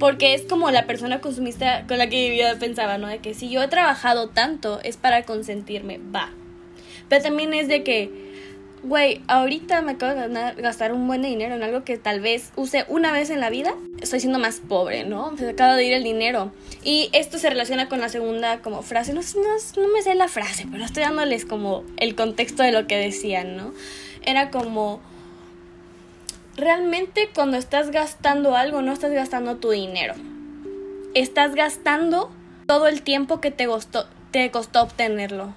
porque 0.00 0.32
es 0.32 0.42
como 0.42 0.70
la 0.70 0.86
persona 0.86 1.20
consumista 1.20 1.84
con 1.86 1.98
la 1.98 2.08
que 2.08 2.34
yo 2.34 2.58
pensaba, 2.58 2.96
¿no? 2.96 3.06
De 3.06 3.18
que 3.18 3.34
si 3.34 3.50
yo 3.50 3.62
he 3.62 3.68
trabajado 3.68 4.30
tanto 4.30 4.80
es 4.82 4.96
para 4.96 5.24
consentirme, 5.24 6.00
va. 6.12 6.30
Pero 7.10 7.22
también 7.22 7.52
es 7.52 7.68
de 7.68 7.84
que, 7.84 8.10
güey, 8.82 9.20
ahorita 9.28 9.82
me 9.82 9.92
acabo 9.92 10.18
de 10.18 10.62
gastar 10.62 10.94
un 10.94 11.06
buen 11.06 11.20
dinero 11.20 11.54
en 11.54 11.62
algo 11.62 11.84
que 11.84 11.98
tal 11.98 12.20
vez 12.20 12.50
use 12.56 12.86
una 12.88 13.12
vez 13.12 13.28
en 13.28 13.40
la 13.40 13.50
vida. 13.50 13.74
Estoy 14.00 14.20
siendo 14.20 14.38
más 14.38 14.60
pobre, 14.66 15.04
¿no? 15.04 15.36
Se 15.36 15.50
acaba 15.50 15.76
de 15.76 15.84
ir 15.84 15.92
el 15.92 16.02
dinero. 16.02 16.50
Y 16.82 17.10
esto 17.12 17.38
se 17.38 17.50
relaciona 17.50 17.90
con 17.90 18.00
la 18.00 18.08
segunda 18.08 18.60
como 18.62 18.80
frase. 18.80 19.12
No, 19.12 19.20
no, 19.20 19.82
no 19.82 19.92
me 19.92 20.00
sé 20.00 20.14
la 20.14 20.28
frase, 20.28 20.66
pero 20.72 20.82
estoy 20.82 21.02
dándoles 21.02 21.44
como 21.44 21.84
el 21.98 22.14
contexto 22.14 22.62
de 22.62 22.72
lo 22.72 22.86
que 22.86 22.96
decían, 22.96 23.58
¿no? 23.58 23.74
Era 24.22 24.50
como 24.50 25.02
realmente 26.60 27.30
cuando 27.34 27.56
estás 27.56 27.90
gastando 27.90 28.54
algo 28.54 28.82
no 28.82 28.92
estás 28.92 29.12
gastando 29.12 29.56
tu 29.56 29.70
dinero. 29.70 30.14
Estás 31.14 31.54
gastando 31.54 32.30
todo 32.66 32.86
el 32.86 33.02
tiempo 33.02 33.40
que 33.40 33.50
te 33.50 33.66
costó, 33.66 34.06
te 34.30 34.50
costó 34.50 34.82
obtenerlo. 34.82 35.54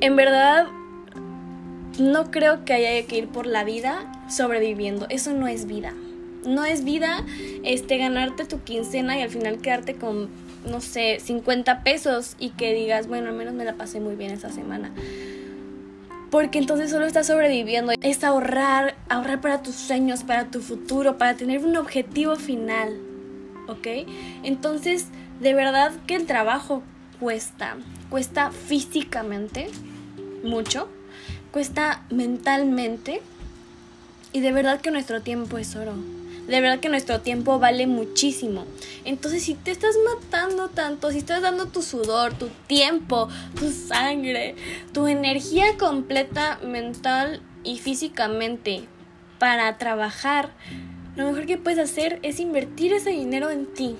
En 0.00 0.16
verdad, 0.16 0.66
no 1.98 2.30
creo 2.30 2.64
que 2.64 2.72
haya 2.72 3.06
que 3.06 3.16
ir 3.16 3.28
por 3.28 3.46
la 3.46 3.64
vida 3.64 4.12
sobreviviendo. 4.28 5.06
Eso 5.08 5.32
no 5.32 5.46
es 5.46 5.66
vida. 5.66 5.94
No 6.44 6.64
es 6.64 6.84
vida 6.84 7.24
este, 7.62 7.96
ganarte 7.98 8.44
tu 8.44 8.62
quincena 8.62 9.16
y 9.18 9.22
al 9.22 9.30
final 9.30 9.58
quedarte 9.58 9.94
con, 9.94 10.28
no 10.66 10.80
sé, 10.80 11.20
50 11.20 11.84
pesos 11.84 12.34
y 12.38 12.50
que 12.50 12.74
digas, 12.74 13.06
bueno, 13.06 13.28
al 13.28 13.36
menos 13.36 13.54
me 13.54 13.64
la 13.64 13.74
pasé 13.74 14.00
muy 14.00 14.16
bien 14.16 14.32
esa 14.32 14.50
semana 14.50 14.90
porque 16.30 16.58
entonces 16.58 16.90
solo 16.90 17.06
estás 17.06 17.26
sobreviviendo. 17.26 17.92
Es 18.00 18.24
ahorrar, 18.24 18.94
ahorrar 19.08 19.40
para 19.40 19.62
tus 19.62 19.74
sueños, 19.74 20.22
para 20.22 20.46
tu 20.50 20.60
futuro, 20.60 21.18
para 21.18 21.34
tener 21.36 21.64
un 21.64 21.76
objetivo 21.76 22.36
final, 22.36 22.98
¿ok? 23.68 24.08
Entonces, 24.42 25.06
de 25.40 25.54
verdad 25.54 25.92
que 26.06 26.14
el 26.14 26.26
trabajo 26.26 26.82
cuesta, 27.18 27.76
cuesta 28.08 28.50
físicamente 28.50 29.68
mucho, 30.44 30.88
cuesta 31.50 32.02
mentalmente 32.10 33.20
y 34.32 34.40
de 34.40 34.52
verdad 34.52 34.80
que 34.80 34.90
nuestro 34.90 35.20
tiempo 35.22 35.58
es 35.58 35.74
oro 35.74 35.94
de 36.50 36.60
verdad 36.60 36.80
que 36.80 36.88
nuestro 36.88 37.20
tiempo 37.20 37.60
vale 37.60 37.86
muchísimo. 37.86 38.66
Entonces, 39.04 39.44
si 39.44 39.54
te 39.54 39.70
estás 39.70 39.94
matando 40.04 40.68
tanto, 40.68 41.12
si 41.12 41.18
estás 41.18 41.42
dando 41.42 41.66
tu 41.66 41.80
sudor, 41.80 42.34
tu 42.34 42.48
tiempo, 42.66 43.28
tu 43.58 43.70
sangre, 43.70 44.56
tu 44.92 45.06
energía 45.06 45.78
completa 45.78 46.58
mental 46.64 47.40
y 47.62 47.78
físicamente 47.78 48.82
para 49.38 49.78
trabajar, 49.78 50.50
lo 51.14 51.26
mejor 51.26 51.46
que 51.46 51.56
puedes 51.56 51.78
hacer 51.78 52.18
es 52.22 52.40
invertir 52.40 52.92
ese 52.92 53.10
dinero 53.10 53.50
en 53.50 53.66
ti. 53.66 53.94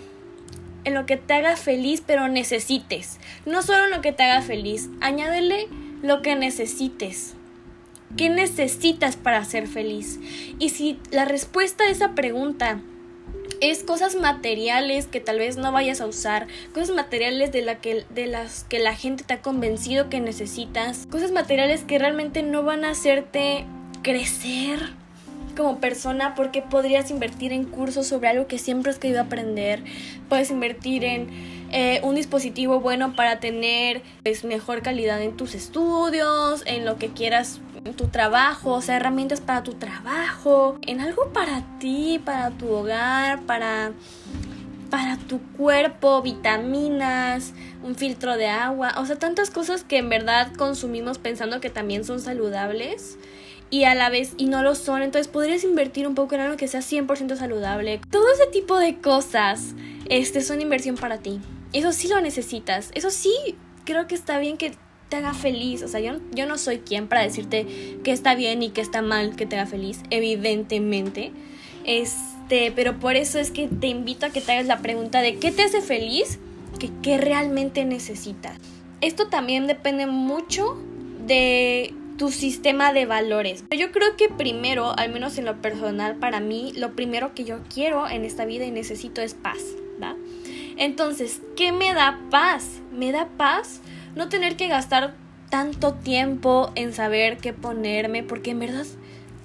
En 0.82 0.94
lo 0.94 1.06
que 1.06 1.16
te 1.16 1.34
haga 1.34 1.56
feliz, 1.56 2.02
pero 2.04 2.26
necesites. 2.26 3.20
No 3.46 3.62
solo 3.62 3.84
en 3.84 3.90
lo 3.92 4.00
que 4.00 4.12
te 4.12 4.24
haga 4.24 4.42
feliz, 4.42 4.88
añádele 5.00 5.68
lo 6.02 6.20
que 6.20 6.34
necesites. 6.34 7.36
¿Qué 8.16 8.28
necesitas 8.28 9.16
para 9.16 9.44
ser 9.44 9.66
feliz? 9.66 10.18
Y 10.58 10.70
si 10.70 10.98
la 11.10 11.24
respuesta 11.24 11.84
a 11.84 11.90
esa 11.90 12.14
pregunta 12.14 12.80
es 13.60 13.82
cosas 13.84 14.16
materiales 14.16 15.06
que 15.06 15.20
tal 15.20 15.38
vez 15.38 15.56
no 15.56 15.70
vayas 15.70 16.00
a 16.00 16.06
usar, 16.06 16.46
cosas 16.72 16.94
materiales 16.94 17.52
de, 17.52 17.62
la 17.62 17.76
que, 17.76 18.04
de 18.10 18.26
las 18.26 18.64
que 18.64 18.78
la 18.78 18.96
gente 18.96 19.22
te 19.24 19.34
ha 19.34 19.42
convencido 19.42 20.08
que 20.08 20.20
necesitas, 20.20 21.06
cosas 21.10 21.30
materiales 21.30 21.84
que 21.84 21.98
realmente 21.98 22.42
no 22.42 22.62
van 22.62 22.84
a 22.84 22.90
hacerte 22.90 23.64
crecer 24.02 24.80
como 25.56 25.78
persona 25.78 26.34
porque 26.34 26.62
podrías 26.62 27.10
invertir 27.10 27.52
en 27.52 27.64
cursos 27.64 28.06
sobre 28.06 28.28
algo 28.28 28.46
que 28.46 28.58
siempre 28.58 28.90
has 28.92 28.98
querido 28.98 29.20
aprender, 29.20 29.82
puedes 30.28 30.50
invertir 30.50 31.04
en 31.04 31.28
eh, 31.70 32.00
un 32.02 32.14
dispositivo 32.14 32.80
bueno 32.80 33.14
para 33.14 33.40
tener 33.40 34.02
pues, 34.22 34.44
mejor 34.44 34.82
calidad 34.82 35.20
en 35.22 35.36
tus 35.36 35.54
estudios, 35.54 36.62
en 36.66 36.84
lo 36.84 36.96
que 36.96 37.08
quieras 37.08 37.60
tu 37.96 38.08
trabajo, 38.08 38.72
o 38.72 38.82
sea, 38.82 38.96
herramientas 38.96 39.40
para 39.40 39.62
tu 39.62 39.74
trabajo, 39.74 40.78
en 40.82 41.00
algo 41.00 41.32
para 41.32 41.62
ti, 41.78 42.20
para 42.24 42.50
tu 42.50 42.68
hogar, 42.68 43.40
para 43.42 43.92
para 44.90 45.16
tu 45.16 45.40
cuerpo, 45.52 46.20
vitaminas, 46.20 47.54
un 47.84 47.94
filtro 47.94 48.36
de 48.36 48.48
agua, 48.48 48.94
o 48.98 49.06
sea, 49.06 49.16
tantas 49.16 49.50
cosas 49.50 49.84
que 49.84 49.98
en 49.98 50.08
verdad 50.08 50.52
consumimos 50.56 51.18
pensando 51.18 51.60
que 51.60 51.70
también 51.70 52.04
son 52.04 52.20
saludables 52.20 53.16
y 53.70 53.84
a 53.84 53.94
la 53.94 54.10
vez 54.10 54.34
y 54.36 54.46
no 54.46 54.62
lo 54.62 54.74
son, 54.74 55.02
entonces 55.02 55.28
podrías 55.28 55.62
invertir 55.62 56.08
un 56.08 56.16
poco 56.16 56.34
en 56.34 56.40
algo 56.42 56.56
que 56.56 56.66
sea 56.66 56.80
100% 56.80 57.36
saludable. 57.36 58.00
Todo 58.10 58.32
ese 58.32 58.46
tipo 58.48 58.78
de 58.78 58.98
cosas 58.98 59.74
este 60.08 60.40
son 60.42 60.60
inversión 60.60 60.96
para 60.96 61.18
ti. 61.18 61.40
Eso 61.72 61.92
sí 61.92 62.08
lo 62.08 62.20
necesitas. 62.20 62.90
Eso 62.94 63.10
sí 63.10 63.32
creo 63.84 64.08
que 64.08 64.16
está 64.16 64.38
bien 64.38 64.56
que 64.56 64.72
te 65.10 65.16
haga 65.16 65.34
feliz. 65.34 65.82
O 65.82 65.88
sea, 65.88 66.00
yo, 66.00 66.18
yo 66.32 66.46
no 66.46 66.56
soy 66.56 66.78
quien 66.78 67.08
para 67.08 67.22
decirte 67.22 67.66
que 68.02 68.12
está 68.12 68.34
bien 68.34 68.62
y 68.62 68.70
que 68.70 68.80
está 68.80 69.02
mal 69.02 69.36
que 69.36 69.44
te 69.44 69.56
haga 69.56 69.66
feliz, 69.66 70.00
evidentemente. 70.08 71.32
Este, 71.84 72.72
pero 72.72 72.98
por 72.98 73.16
eso 73.16 73.38
es 73.38 73.50
que 73.50 73.68
te 73.68 73.88
invito 73.88 74.24
a 74.24 74.30
que 74.30 74.40
te 74.40 74.52
hagas 74.52 74.66
la 74.66 74.78
pregunta 74.78 75.20
de 75.20 75.36
qué 75.36 75.50
te 75.50 75.62
hace 75.62 75.82
feliz, 75.82 76.38
que 76.78 76.90
qué 77.02 77.18
realmente 77.18 77.84
necesitas. 77.84 78.56
Esto 79.02 79.28
también 79.28 79.66
depende 79.66 80.06
mucho 80.06 80.78
de 81.26 81.92
tu 82.16 82.30
sistema 82.30 82.92
de 82.92 83.06
valores. 83.06 83.64
Yo 83.76 83.92
creo 83.92 84.16
que 84.16 84.28
primero, 84.28 84.96
al 84.98 85.10
menos 85.10 85.38
en 85.38 85.46
lo 85.46 85.60
personal, 85.62 86.16
para 86.16 86.38
mí, 86.38 86.72
lo 86.76 86.92
primero 86.92 87.34
que 87.34 87.44
yo 87.44 87.60
quiero 87.72 88.08
en 88.08 88.24
esta 88.24 88.44
vida 88.44 88.66
y 88.66 88.70
necesito 88.70 89.22
es 89.22 89.32
paz, 89.32 89.58
¿va? 90.02 90.16
Entonces, 90.76 91.40
¿qué 91.56 91.72
me 91.72 91.94
da 91.94 92.20
paz? 92.30 92.80
Me 92.92 93.10
da 93.10 93.26
paz 93.38 93.80
no 94.14 94.28
tener 94.28 94.56
que 94.56 94.68
gastar 94.68 95.14
tanto 95.50 95.94
tiempo 95.94 96.70
en 96.76 96.92
saber 96.92 97.38
qué 97.38 97.52
ponerme, 97.52 98.22
porque 98.22 98.52
en 98.52 98.60
verdad, 98.60 98.86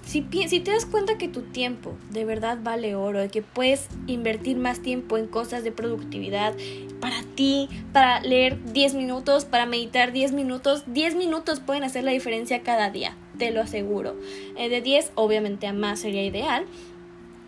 si, 0.05 0.25
si 0.47 0.59
te 0.59 0.71
das 0.71 0.85
cuenta 0.85 1.17
que 1.17 1.27
tu 1.27 1.41
tiempo 1.41 1.95
de 2.11 2.25
verdad 2.25 2.59
vale 2.61 2.95
oro, 2.95 3.19
de 3.19 3.29
que 3.29 3.41
puedes 3.41 3.87
invertir 4.07 4.57
más 4.57 4.79
tiempo 4.81 5.17
en 5.17 5.27
cosas 5.27 5.63
de 5.63 5.71
productividad 5.71 6.53
para 7.01 7.23
ti, 7.35 7.69
para 7.91 8.21
leer 8.21 8.63
10 8.71 8.93
minutos, 8.93 9.45
para 9.45 9.65
meditar 9.65 10.11
10 10.11 10.31
minutos, 10.31 10.83
10 10.87 11.15
minutos 11.15 11.59
pueden 11.59 11.83
hacer 11.83 12.03
la 12.03 12.11
diferencia 12.11 12.61
cada 12.61 12.89
día, 12.89 13.17
te 13.37 13.51
lo 13.51 13.61
aseguro. 13.61 14.15
Eh, 14.57 14.69
de 14.69 14.81
10, 14.81 15.11
obviamente 15.15 15.67
a 15.67 15.73
más 15.73 15.99
sería 15.99 16.23
ideal, 16.23 16.65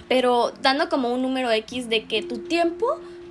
pero 0.08 0.52
dando 0.62 0.90
como 0.90 1.14
un 1.14 1.22
número 1.22 1.52
X 1.52 1.90
de 1.90 2.06
que 2.06 2.24
tu 2.24 2.40
tiempo 2.40 2.86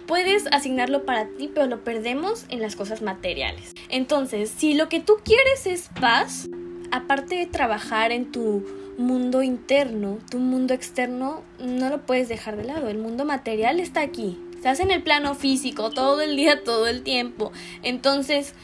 puedes 0.07 0.47
asignarlo 0.53 1.05
para 1.05 1.27
ti, 1.29 1.51
pero 1.53 1.67
lo 1.67 1.85
perdemos 1.85 2.47
en 2.49 2.61
las 2.61 2.77
cosas 2.77 3.03
materiales. 3.03 3.75
Entonces, 3.89 4.51
si 4.57 4.75
lo 4.75 4.89
que 4.89 5.01
tú 5.01 5.15
quieres 5.25 5.67
es 5.67 5.91
paz, 6.01 6.49
aparte 6.91 7.37
de 7.37 7.47
trabajar 7.47 8.13
en 8.13 8.31
tu 8.31 8.65
mundo 8.99 9.43
interno, 9.43 10.19
tu 10.31 10.39
mundo 10.39 10.75
externo 10.75 11.43
no 11.59 11.91
lo 11.91 12.07
puedes 12.07 12.29
dejar 12.29 12.57
de 12.57 12.65
lado. 12.65 12.89
El 12.89 12.99
mundo 12.99 13.25
material 13.25 13.81
está 13.81 14.01
aquí. 14.01 14.39
Estás 14.55 14.81
en 14.81 14.91
el 14.91 15.03
plano 15.03 15.35
físico 15.35 15.91
todo 15.91 16.21
el 16.21 16.37
día, 16.37 16.65
todo 16.65 16.87
el 16.87 17.03
tiempo. 17.03 17.53
Entonces, 17.83 18.55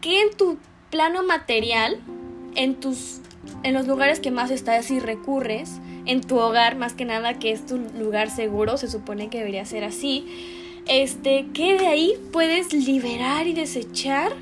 ¿qué 0.00 0.22
en 0.22 0.36
tu 0.36 0.58
plano 0.90 1.24
material, 1.24 2.00
en 2.54 2.76
tus 2.76 3.20
en 3.62 3.74
los 3.74 3.86
lugares 3.86 4.20
que 4.20 4.30
más 4.30 4.50
estás 4.50 4.90
y 4.90 5.00
recurres, 5.00 5.80
en 6.06 6.20
tu 6.20 6.38
hogar 6.38 6.76
más 6.76 6.94
que 6.94 7.04
nada, 7.04 7.38
que 7.38 7.52
es 7.52 7.66
tu 7.66 7.78
lugar 7.78 8.30
seguro, 8.30 8.76
se 8.76 8.88
supone 8.88 9.28
que 9.28 9.38
debería 9.38 9.64
ser 9.64 9.84
así, 9.84 10.26
este, 10.86 11.46
que 11.54 11.78
de 11.78 11.86
ahí 11.86 12.14
puedes 12.32 12.72
liberar 12.72 13.46
y 13.46 13.54
desechar 13.54 14.32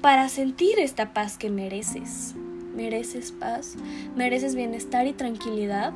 para 0.00 0.28
sentir 0.28 0.78
esta 0.78 1.12
paz 1.12 1.36
que 1.36 1.50
mereces. 1.50 2.34
Mereces 2.74 3.32
paz, 3.32 3.74
mereces 4.16 4.54
bienestar 4.54 5.06
y 5.06 5.12
tranquilidad. 5.12 5.92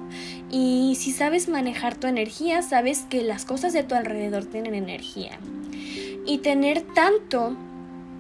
Y 0.51 0.97
si 0.99 1.13
sabes 1.13 1.49
manejar 1.49 1.97
tu 1.97 2.09
energía, 2.09 2.63
sabes 2.63 3.07
que 3.09 3.23
las 3.23 3.45
cosas 3.45 3.73
de 3.73 3.85
tu 3.85 3.95
alrededor 3.95 4.45
tienen 4.45 4.75
energía. 4.75 5.39
Y 6.27 6.39
tener 6.39 6.83
tanto 6.83 7.57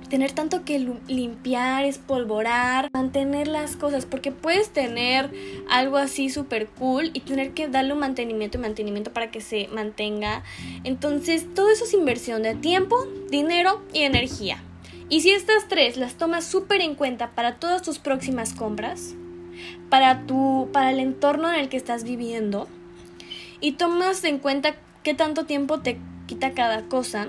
tener 0.08 0.32
tanto 0.32 0.64
que 0.64 0.78
limpiar, 1.08 1.84
espolvorar, 1.84 2.90
mantener 2.92 3.48
las 3.48 3.76
cosas, 3.76 4.06
porque 4.06 4.32
puedes 4.32 4.70
tener 4.70 5.30
algo 5.68 5.96
así 5.96 6.30
súper 6.30 6.68
cool 6.68 7.10
y 7.14 7.20
tener 7.20 7.52
que 7.52 7.68
darle 7.68 7.92
un 7.94 8.00
mantenimiento 8.00 8.58
y 8.58 8.60
mantenimiento 8.60 9.12
para 9.12 9.30
que 9.30 9.40
se 9.40 9.68
mantenga. 9.68 10.42
Entonces, 10.84 11.46
todo 11.54 11.70
eso 11.70 11.84
es 11.84 11.94
inversión 11.94 12.42
de 12.42 12.54
tiempo, 12.54 13.06
dinero 13.30 13.82
y 13.92 14.00
energía. 14.00 14.62
Y 15.08 15.20
si 15.20 15.30
estas 15.30 15.68
tres 15.68 15.96
las 15.96 16.14
tomas 16.14 16.44
súper 16.44 16.80
en 16.80 16.94
cuenta 16.94 17.30
para 17.32 17.56
todas 17.56 17.82
tus 17.82 17.98
próximas 17.98 18.54
compras, 18.54 19.14
para, 19.88 20.26
tu, 20.26 20.68
para 20.72 20.90
el 20.90 20.98
entorno 20.98 21.52
en 21.52 21.60
el 21.60 21.68
que 21.68 21.76
estás 21.76 22.04
viviendo, 22.04 22.68
y 23.60 23.72
tomas 23.72 24.24
en 24.24 24.38
cuenta 24.38 24.74
qué 25.02 25.14
tanto 25.14 25.44
tiempo 25.44 25.80
te 25.80 25.98
quita 26.26 26.52
cada 26.52 26.82
cosa, 26.82 27.28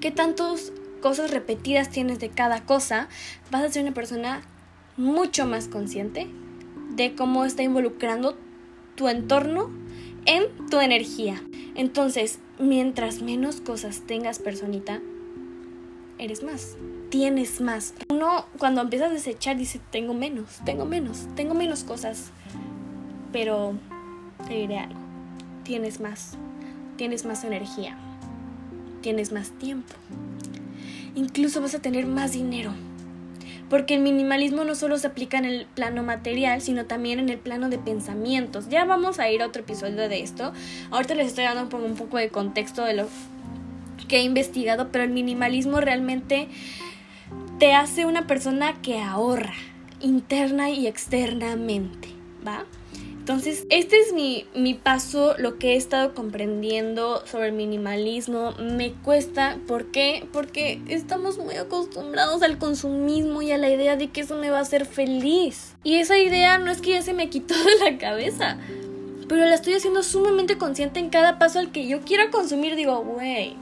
qué 0.00 0.10
tantos 0.10 0.72
cosas 1.00 1.30
repetidas 1.30 1.90
tienes 1.90 2.18
de 2.18 2.28
cada 2.28 2.64
cosa, 2.64 3.08
vas 3.50 3.62
a 3.62 3.68
ser 3.70 3.82
una 3.82 3.94
persona 3.94 4.42
mucho 4.96 5.46
más 5.46 5.68
consciente 5.68 6.26
de 6.90 7.14
cómo 7.14 7.44
está 7.44 7.62
involucrando 7.62 8.36
tu 8.94 9.08
entorno 9.08 9.70
en 10.24 10.44
tu 10.70 10.80
energía. 10.80 11.42
Entonces, 11.74 12.38
mientras 12.58 13.22
menos 13.22 13.60
cosas 13.60 14.02
tengas, 14.06 14.38
personita, 14.38 15.00
eres 16.18 16.42
más, 16.42 16.76
tienes 17.10 17.60
más. 17.60 17.94
Uno 18.10 18.46
cuando 18.58 18.80
empiezas 18.80 19.10
a 19.10 19.14
desechar 19.14 19.56
dice, 19.56 19.80
tengo 19.90 20.14
menos, 20.14 20.60
tengo 20.64 20.84
menos, 20.86 21.26
tengo 21.34 21.54
menos 21.54 21.84
cosas. 21.84 22.30
Pero 23.32 23.74
te 24.48 24.54
diré 24.54 24.78
algo, 24.78 24.98
tienes 25.62 26.00
más, 26.00 26.38
tienes 26.96 27.26
más 27.26 27.44
energía, 27.44 27.98
tienes 29.02 29.32
más 29.32 29.50
tiempo, 29.50 29.92
incluso 31.16 31.60
vas 31.60 31.74
a 31.74 31.80
tener 31.80 32.06
más 32.06 32.32
dinero. 32.32 32.72
Porque 33.68 33.94
el 33.94 34.00
minimalismo 34.00 34.62
no 34.62 34.76
solo 34.76 34.96
se 34.96 35.08
aplica 35.08 35.38
en 35.38 35.44
el 35.44 35.66
plano 35.66 36.04
material, 36.04 36.60
sino 36.60 36.84
también 36.84 37.18
en 37.18 37.30
el 37.30 37.38
plano 37.38 37.68
de 37.68 37.78
pensamientos. 37.78 38.68
Ya 38.68 38.84
vamos 38.84 39.18
a 39.18 39.28
ir 39.28 39.42
a 39.42 39.46
otro 39.46 39.62
episodio 39.62 40.08
de 40.08 40.20
esto. 40.22 40.52
Ahorita 40.92 41.16
les 41.16 41.26
estoy 41.26 41.44
dando 41.44 41.76
un 41.76 41.96
poco 41.96 42.18
de 42.18 42.28
contexto 42.28 42.84
de 42.84 42.94
lo 42.94 43.08
que 44.06 44.18
he 44.18 44.22
investigado, 44.22 44.92
pero 44.92 45.02
el 45.02 45.10
minimalismo 45.10 45.80
realmente 45.80 46.48
te 47.58 47.74
hace 47.74 48.06
una 48.06 48.28
persona 48.28 48.80
que 48.82 49.00
ahorra 49.00 49.54
interna 50.00 50.70
y 50.70 50.86
externamente, 50.86 52.10
¿va? 52.46 52.64
Entonces, 53.26 53.66
este 53.70 53.98
es 53.98 54.12
mi, 54.12 54.46
mi, 54.54 54.74
paso, 54.74 55.34
lo 55.36 55.58
que 55.58 55.72
he 55.72 55.76
estado 55.76 56.14
comprendiendo 56.14 57.26
sobre 57.26 57.48
el 57.48 57.54
minimalismo. 57.54 58.52
Me 58.52 58.92
cuesta, 58.92 59.58
¿por 59.66 59.86
qué? 59.86 60.28
Porque 60.32 60.80
estamos 60.86 61.36
muy 61.36 61.56
acostumbrados 61.56 62.44
al 62.44 62.56
consumismo 62.58 63.42
y 63.42 63.50
a 63.50 63.58
la 63.58 63.68
idea 63.68 63.96
de 63.96 64.10
que 64.10 64.20
eso 64.20 64.36
me 64.36 64.50
va 64.50 64.58
a 64.58 64.60
hacer 64.60 64.86
feliz. 64.86 65.74
Y 65.82 65.96
esa 65.96 66.16
idea 66.16 66.58
no 66.58 66.70
es 66.70 66.80
que 66.80 66.90
ya 66.90 67.02
se 67.02 67.14
me 67.14 67.28
quitó 67.28 67.56
de 67.64 67.90
la 67.90 67.98
cabeza, 67.98 68.58
pero 69.28 69.44
la 69.44 69.56
estoy 69.56 69.74
haciendo 69.74 70.04
sumamente 70.04 70.56
consciente 70.56 71.00
en 71.00 71.10
cada 71.10 71.40
paso 71.40 71.58
al 71.58 71.72
que 71.72 71.88
yo 71.88 72.02
quiero 72.02 72.30
consumir. 72.30 72.76
Digo, 72.76 73.02
güey, 73.02 73.56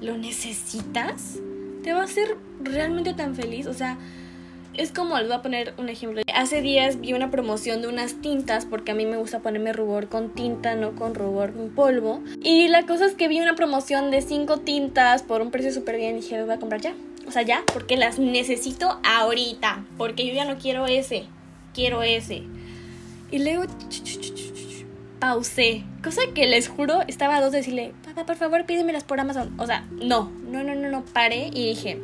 ¿lo 0.00 0.18
necesitas? 0.18 1.38
¿Te 1.84 1.92
va 1.92 2.00
a 2.00 2.04
hacer 2.06 2.36
realmente 2.60 3.14
tan 3.14 3.36
feliz? 3.36 3.68
O 3.68 3.72
sea 3.72 3.96
es 4.78 4.92
como, 4.92 5.16
les 5.18 5.26
voy 5.26 5.36
a 5.36 5.42
poner 5.42 5.74
un 5.78 5.88
ejemplo. 5.88 6.22
Hace 6.34 6.62
días 6.62 7.00
vi 7.00 7.12
una 7.12 7.30
promoción 7.30 7.82
de 7.82 7.88
unas 7.88 8.20
tintas, 8.20 8.66
porque 8.66 8.92
a 8.92 8.94
mí 8.94 9.06
me 9.06 9.16
gusta 9.16 9.40
ponerme 9.40 9.72
rubor 9.72 10.08
con 10.08 10.34
tinta, 10.34 10.74
no 10.74 10.94
con 10.94 11.14
rubor 11.14 11.52
en 11.56 11.74
polvo. 11.74 12.22
Y 12.42 12.68
la 12.68 12.84
cosa 12.84 13.06
es 13.06 13.14
que 13.14 13.28
vi 13.28 13.40
una 13.40 13.54
promoción 13.54 14.10
de 14.10 14.22
cinco 14.22 14.58
tintas 14.58 15.22
por 15.22 15.40
un 15.40 15.50
precio 15.50 15.72
súper 15.72 15.96
bien 15.96 16.16
y 16.16 16.20
dije, 16.20 16.42
voy 16.42 16.54
a 16.54 16.58
comprar 16.58 16.80
ya. 16.80 16.94
O 17.26 17.30
sea, 17.30 17.42
ya, 17.42 17.64
porque 17.72 17.96
las 17.96 18.18
necesito 18.18 19.00
ahorita. 19.04 19.84
Porque 19.98 20.26
yo 20.26 20.34
ya 20.34 20.44
no 20.44 20.58
quiero 20.58 20.86
ese, 20.86 21.24
quiero 21.74 22.02
ese. 22.02 22.42
Y 23.30 23.38
luego 23.40 23.64
pausé. 25.18 25.84
Cosa 26.04 26.20
que 26.34 26.46
les 26.46 26.68
juro, 26.68 27.00
estaba 27.08 27.36
a 27.36 27.40
dos 27.40 27.50
de 27.50 27.58
decirle, 27.58 27.92
papá, 28.04 28.26
por 28.26 28.36
favor, 28.36 28.64
pídemelas 28.66 29.04
por 29.04 29.18
Amazon. 29.18 29.58
O 29.58 29.66
sea, 29.66 29.84
no, 29.90 30.30
no, 30.48 30.62
no, 30.62 30.74
no, 30.74 30.88
no, 30.88 31.04
paré 31.04 31.50
y 31.52 31.70
dije, 31.70 31.98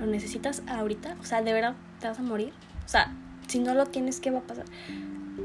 ¿Lo 0.00 0.06
necesitas 0.06 0.62
ahorita? 0.66 1.16
O 1.20 1.24
sea, 1.24 1.42
¿de 1.42 1.52
verdad 1.52 1.76
te 2.00 2.08
vas 2.08 2.18
a 2.18 2.22
morir? 2.22 2.52
O 2.84 2.88
sea, 2.88 3.14
si 3.46 3.58
no 3.58 3.74
lo 3.74 3.86
tienes, 3.86 4.18
¿qué 4.18 4.30
va 4.30 4.38
a 4.38 4.42
pasar? 4.42 4.64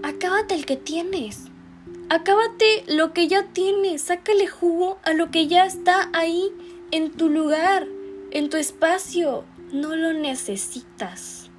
Acábate 0.01 0.55
el 0.55 0.65
que 0.65 0.77
tienes. 0.77 1.47
Acábate 2.09 2.83
lo 2.87 3.13
que 3.13 3.27
ya 3.27 3.43
tienes, 3.47 4.03
sácale 4.03 4.47
jugo 4.47 4.97
a 5.03 5.13
lo 5.13 5.29
que 5.29 5.47
ya 5.47 5.65
está 5.65 6.09
ahí, 6.13 6.51
en 6.91 7.11
tu 7.11 7.29
lugar, 7.29 7.85
en 8.31 8.49
tu 8.49 8.57
espacio. 8.57 9.43
No 9.73 9.95
lo 9.95 10.13
necesitas. 10.13 11.49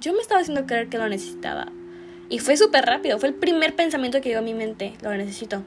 Yo 0.00 0.12
me 0.12 0.20
estaba 0.20 0.40
haciendo 0.40 0.66
creer 0.66 0.88
que 0.88 0.98
lo 0.98 1.08
necesitaba. 1.08 1.72
Y 2.28 2.38
fue 2.38 2.56
súper 2.56 2.84
rápido, 2.84 3.18
fue 3.18 3.30
el 3.30 3.34
primer 3.34 3.74
pensamiento 3.74 4.20
que 4.20 4.28
llegó 4.28 4.40
a 4.40 4.44
mi 4.44 4.54
mente. 4.54 4.94
Lo 5.02 5.10
necesito. 5.10 5.64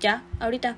Ya, 0.00 0.22
ahorita. 0.40 0.76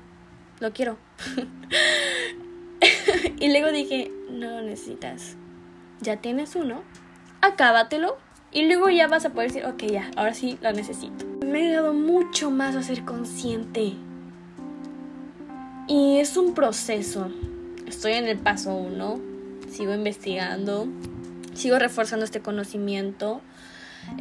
Lo 0.59 0.73
quiero. 0.73 0.97
y 3.39 3.49
luego 3.49 3.71
dije, 3.71 4.11
no 4.31 4.49
lo 4.49 4.61
necesitas. 4.61 5.35
Ya 6.01 6.17
tienes 6.17 6.55
uno, 6.55 6.83
acábatelo 7.41 8.17
y 8.51 8.65
luego 8.65 8.89
ya 8.89 9.07
vas 9.07 9.25
a 9.25 9.29
poder 9.29 9.51
decir, 9.51 9.65
ok, 9.65 9.83
ya, 9.83 10.11
ahora 10.15 10.33
sí 10.33 10.57
lo 10.61 10.71
necesito. 10.71 11.25
Me 11.45 11.59
ha 11.59 11.67
ayudado 11.67 11.93
mucho 11.93 12.51
más 12.51 12.75
a 12.75 12.83
ser 12.83 13.03
consciente. 13.05 13.93
Y 15.87 16.17
es 16.17 16.37
un 16.37 16.53
proceso. 16.53 17.29
Estoy 17.87 18.13
en 18.13 18.27
el 18.27 18.37
paso 18.37 18.73
uno, 18.73 19.19
sigo 19.69 19.93
investigando, 19.93 20.87
sigo 21.53 21.77
reforzando 21.79 22.25
este 22.25 22.41
conocimiento. 22.41 23.41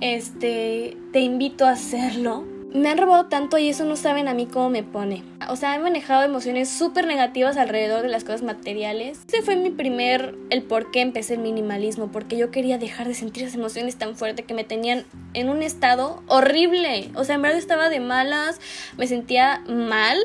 Este, 0.01 0.97
te 1.13 1.21
invito 1.21 1.67
a 1.67 1.71
hacerlo 1.71 2.45
me 2.73 2.89
han 2.89 2.99
robado 2.99 3.27
tanto 3.27 3.59
y 3.59 3.69
eso 3.69 3.85
no 3.85 3.97
saben 3.97 4.29
a 4.29 4.35
mí 4.35 4.47
cómo 4.47 4.71
me 4.71 4.83
pone. 4.83 5.25
O 5.49 5.57
sea, 5.57 5.75
he 5.75 5.79
manejado 5.79 6.23
emociones 6.23 6.69
súper 6.69 7.07
negativas 7.07 7.57
alrededor 7.57 8.03
de 8.03 8.09
las 8.09 8.25
cosas 8.25 8.43
materiales. 8.43 9.21
Ese 9.27 9.43
fue 9.43 9.57
mi 9.57 9.71
primer, 9.71 10.37
el 10.51 10.63
por 10.63 10.91
qué 10.91 11.01
empecé 11.01 11.35
el 11.35 11.41
minimalismo, 11.41 12.13
porque 12.13 12.37
yo 12.37 12.51
quería 12.51 12.79
dejar 12.79 13.09
de 13.09 13.15
sentir 13.15 13.43
esas 13.43 13.57
emociones 13.57 13.97
tan 13.97 14.17
fuertes 14.17 14.47
que 14.47 14.55
me 14.55 14.65
tenían 14.65 15.05
en 15.35 15.49
un 15.49 15.63
estado 15.63 16.23
horrible. 16.29 17.11
O 17.15 17.25
sea, 17.25 17.35
en 17.35 17.43
verdad 17.43 17.59
estaba 17.59 17.89
de 17.89 18.01
malas, 18.01 18.61
me 18.97 19.07
sentía 19.07 19.63
mal 19.69 20.19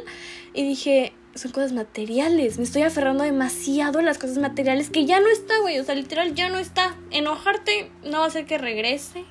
y 0.54 0.64
dije, 0.64 1.14
son 1.34 1.52
cosas 1.52 1.74
materiales. 1.74 2.58
Me 2.58 2.64
estoy 2.64 2.84
aferrando 2.84 3.24
demasiado 3.24 4.00
a 4.00 4.04
las 4.04 4.20
cosas 4.20 4.38
materiales 4.38 4.90
que 4.90 5.06
ya 5.06 5.20
no 5.20 5.28
está, 5.30 5.54
güey. 5.62 5.80
O 5.80 5.84
sea, 5.84 5.96
literal, 5.96 6.36
ya 6.36 6.50
no 6.50 6.60
está. 6.60 6.96
Enojarte 7.10 7.92
no 8.04 8.20
va 8.20 8.26
a 8.26 8.28
hacer 8.28 8.46
que 8.46 8.58
regrese. 8.58 9.26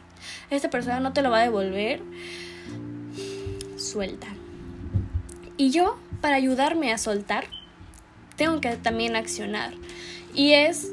Esta 0.50 0.68
persona 0.68 1.00
no 1.00 1.12
te 1.12 1.22
lo 1.22 1.31
va 1.31 1.40
a 1.40 1.42
devolver 1.42 2.03
Y 5.57 5.71
yo, 5.71 5.97
para 6.21 6.37
ayudarme 6.37 6.93
a 6.93 6.99
soltar, 6.99 7.47
tengo 8.37 8.61
que 8.61 8.71
también 8.77 9.17
accionar. 9.17 9.73
Y 10.35 10.53
es 10.53 10.91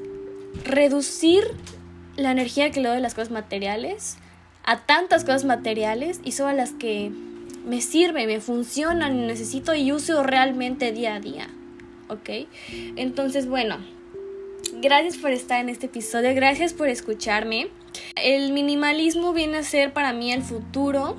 reducir 0.64 1.44
la 2.16 2.32
energía 2.32 2.72
que 2.72 2.82
le 2.82 2.90
doy 2.90 3.02
las 3.02 3.16
cosas 3.16 3.32
materiales, 3.32 4.18
a 4.64 4.82
tantas 4.86 5.24
cosas 5.24 5.46
materiales 5.46 6.20
y 6.24 6.34
solo 6.34 6.54
las 6.54 6.72
que 6.72 7.12
me 7.66 7.82
sirven, 7.82 8.28
me 8.28 8.40
funcionan 8.40 9.28
necesito 9.28 9.74
y 9.74 9.92
uso 9.92 10.24
realmente 10.24 10.92
día 10.92 11.16
a 11.16 11.20
día. 11.20 11.48
¿Ok? 12.10 12.30
Entonces, 12.96 13.48
bueno, 13.48 13.78
gracias 14.82 15.18
por 15.18 15.32
estar 15.32 15.60
en 15.62 15.70
este 15.70 15.86
episodio, 15.86 16.36
gracias 16.36 16.74
por 16.74 16.90
escucharme. 16.90 17.70
El 18.16 18.52
minimalismo 18.52 19.34
viene 19.34 19.58
a 19.58 19.64
ser 19.64 19.94
para 19.94 20.14
mí 20.14 20.32
el 20.32 20.44
futuro 20.44 21.16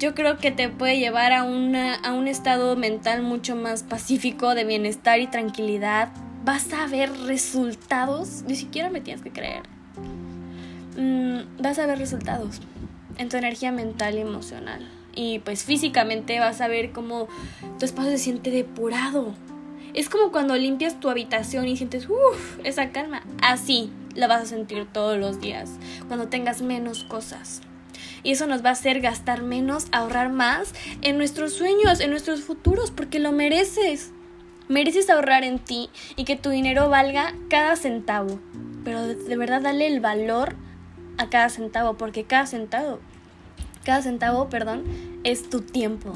yo 0.00 0.14
creo 0.14 0.38
que 0.38 0.50
te 0.50 0.70
puede 0.70 0.98
llevar 0.98 1.32
a, 1.34 1.44
una, 1.44 1.94
a 1.94 2.14
un 2.14 2.26
estado 2.26 2.74
mental 2.74 3.22
mucho 3.22 3.54
más 3.54 3.82
pacífico, 3.82 4.54
de 4.54 4.64
bienestar 4.64 5.20
y 5.20 5.26
tranquilidad. 5.26 6.08
Vas 6.42 6.72
a 6.72 6.86
ver 6.86 7.12
resultados, 7.26 8.42
ni 8.48 8.56
siquiera 8.56 8.88
me 8.88 9.02
tienes 9.02 9.22
que 9.22 9.30
creer. 9.30 9.62
Mm, 10.96 11.62
vas 11.62 11.78
a 11.78 11.86
ver 11.86 11.98
resultados 11.98 12.60
en 13.18 13.28
tu 13.28 13.36
energía 13.36 13.72
mental 13.72 14.14
y 14.14 14.22
emocional. 14.22 14.88
Y 15.14 15.40
pues 15.40 15.64
físicamente 15.64 16.40
vas 16.40 16.62
a 16.62 16.68
ver 16.68 16.92
cómo 16.92 17.28
tu 17.78 17.84
espacio 17.84 18.10
se 18.12 18.18
siente 18.18 18.50
depurado. 18.50 19.34
Es 19.92 20.08
como 20.08 20.32
cuando 20.32 20.56
limpias 20.56 20.98
tu 20.98 21.10
habitación 21.10 21.68
y 21.68 21.76
sientes, 21.76 22.08
uff, 22.08 22.58
esa 22.64 22.90
calma. 22.90 23.22
Así 23.42 23.92
la 24.14 24.28
vas 24.28 24.42
a 24.42 24.46
sentir 24.46 24.86
todos 24.90 25.18
los 25.18 25.42
días, 25.42 25.72
cuando 26.08 26.28
tengas 26.28 26.62
menos 26.62 27.04
cosas 27.04 27.60
y 28.22 28.32
eso 28.32 28.46
nos 28.46 28.64
va 28.64 28.70
a 28.70 28.72
hacer 28.72 29.00
gastar 29.00 29.42
menos, 29.42 29.86
ahorrar 29.92 30.30
más 30.30 30.74
en 31.02 31.18
nuestros 31.18 31.52
sueños, 31.52 32.00
en 32.00 32.10
nuestros 32.10 32.42
futuros, 32.42 32.90
porque 32.90 33.18
lo 33.18 33.32
mereces. 33.32 34.10
Mereces 34.68 35.10
ahorrar 35.10 35.42
en 35.42 35.58
ti 35.58 35.90
y 36.16 36.24
que 36.24 36.36
tu 36.36 36.50
dinero 36.50 36.88
valga 36.88 37.34
cada 37.48 37.74
centavo, 37.76 38.38
pero 38.84 39.06
de 39.06 39.36
verdad 39.36 39.62
dale 39.62 39.86
el 39.86 40.00
valor 40.00 40.54
a 41.18 41.28
cada 41.28 41.48
centavo, 41.48 41.94
porque 41.94 42.24
cada 42.24 42.46
centavo, 42.46 43.00
cada 43.84 44.02
centavo, 44.02 44.48
perdón, 44.48 44.84
es 45.24 45.50
tu 45.50 45.60
tiempo 45.60 46.12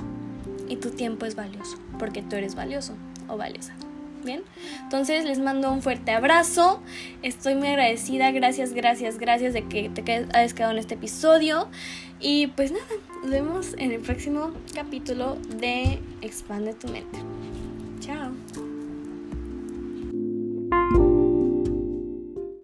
y 0.68 0.76
tu 0.76 0.90
tiempo 0.90 1.26
es 1.26 1.34
valioso, 1.34 1.78
porque 1.98 2.22
tú 2.22 2.36
eres 2.36 2.54
valioso 2.54 2.94
o 3.28 3.36
valiosa. 3.36 3.74
Bien, 4.24 4.42
entonces 4.82 5.24
les 5.24 5.38
mando 5.38 5.70
un 5.70 5.82
fuerte 5.82 6.12
abrazo. 6.12 6.82
Estoy 7.22 7.54
muy 7.54 7.68
agradecida. 7.68 8.30
Gracias, 8.30 8.72
gracias, 8.72 9.18
gracias 9.18 9.52
de 9.52 9.64
que 9.68 9.90
te 9.90 10.26
hayas 10.32 10.54
quedado 10.54 10.72
en 10.72 10.78
este 10.78 10.94
episodio. 10.94 11.68
Y 12.20 12.46
pues 12.48 12.72
nada, 12.72 12.84
nos 13.22 13.30
vemos 13.30 13.74
en 13.76 13.92
el 13.92 14.00
próximo 14.00 14.52
capítulo 14.74 15.36
de 15.58 15.98
Expande 16.22 16.72
tu 16.72 16.88
mente. 16.88 17.18
Chao. 18.00 18.43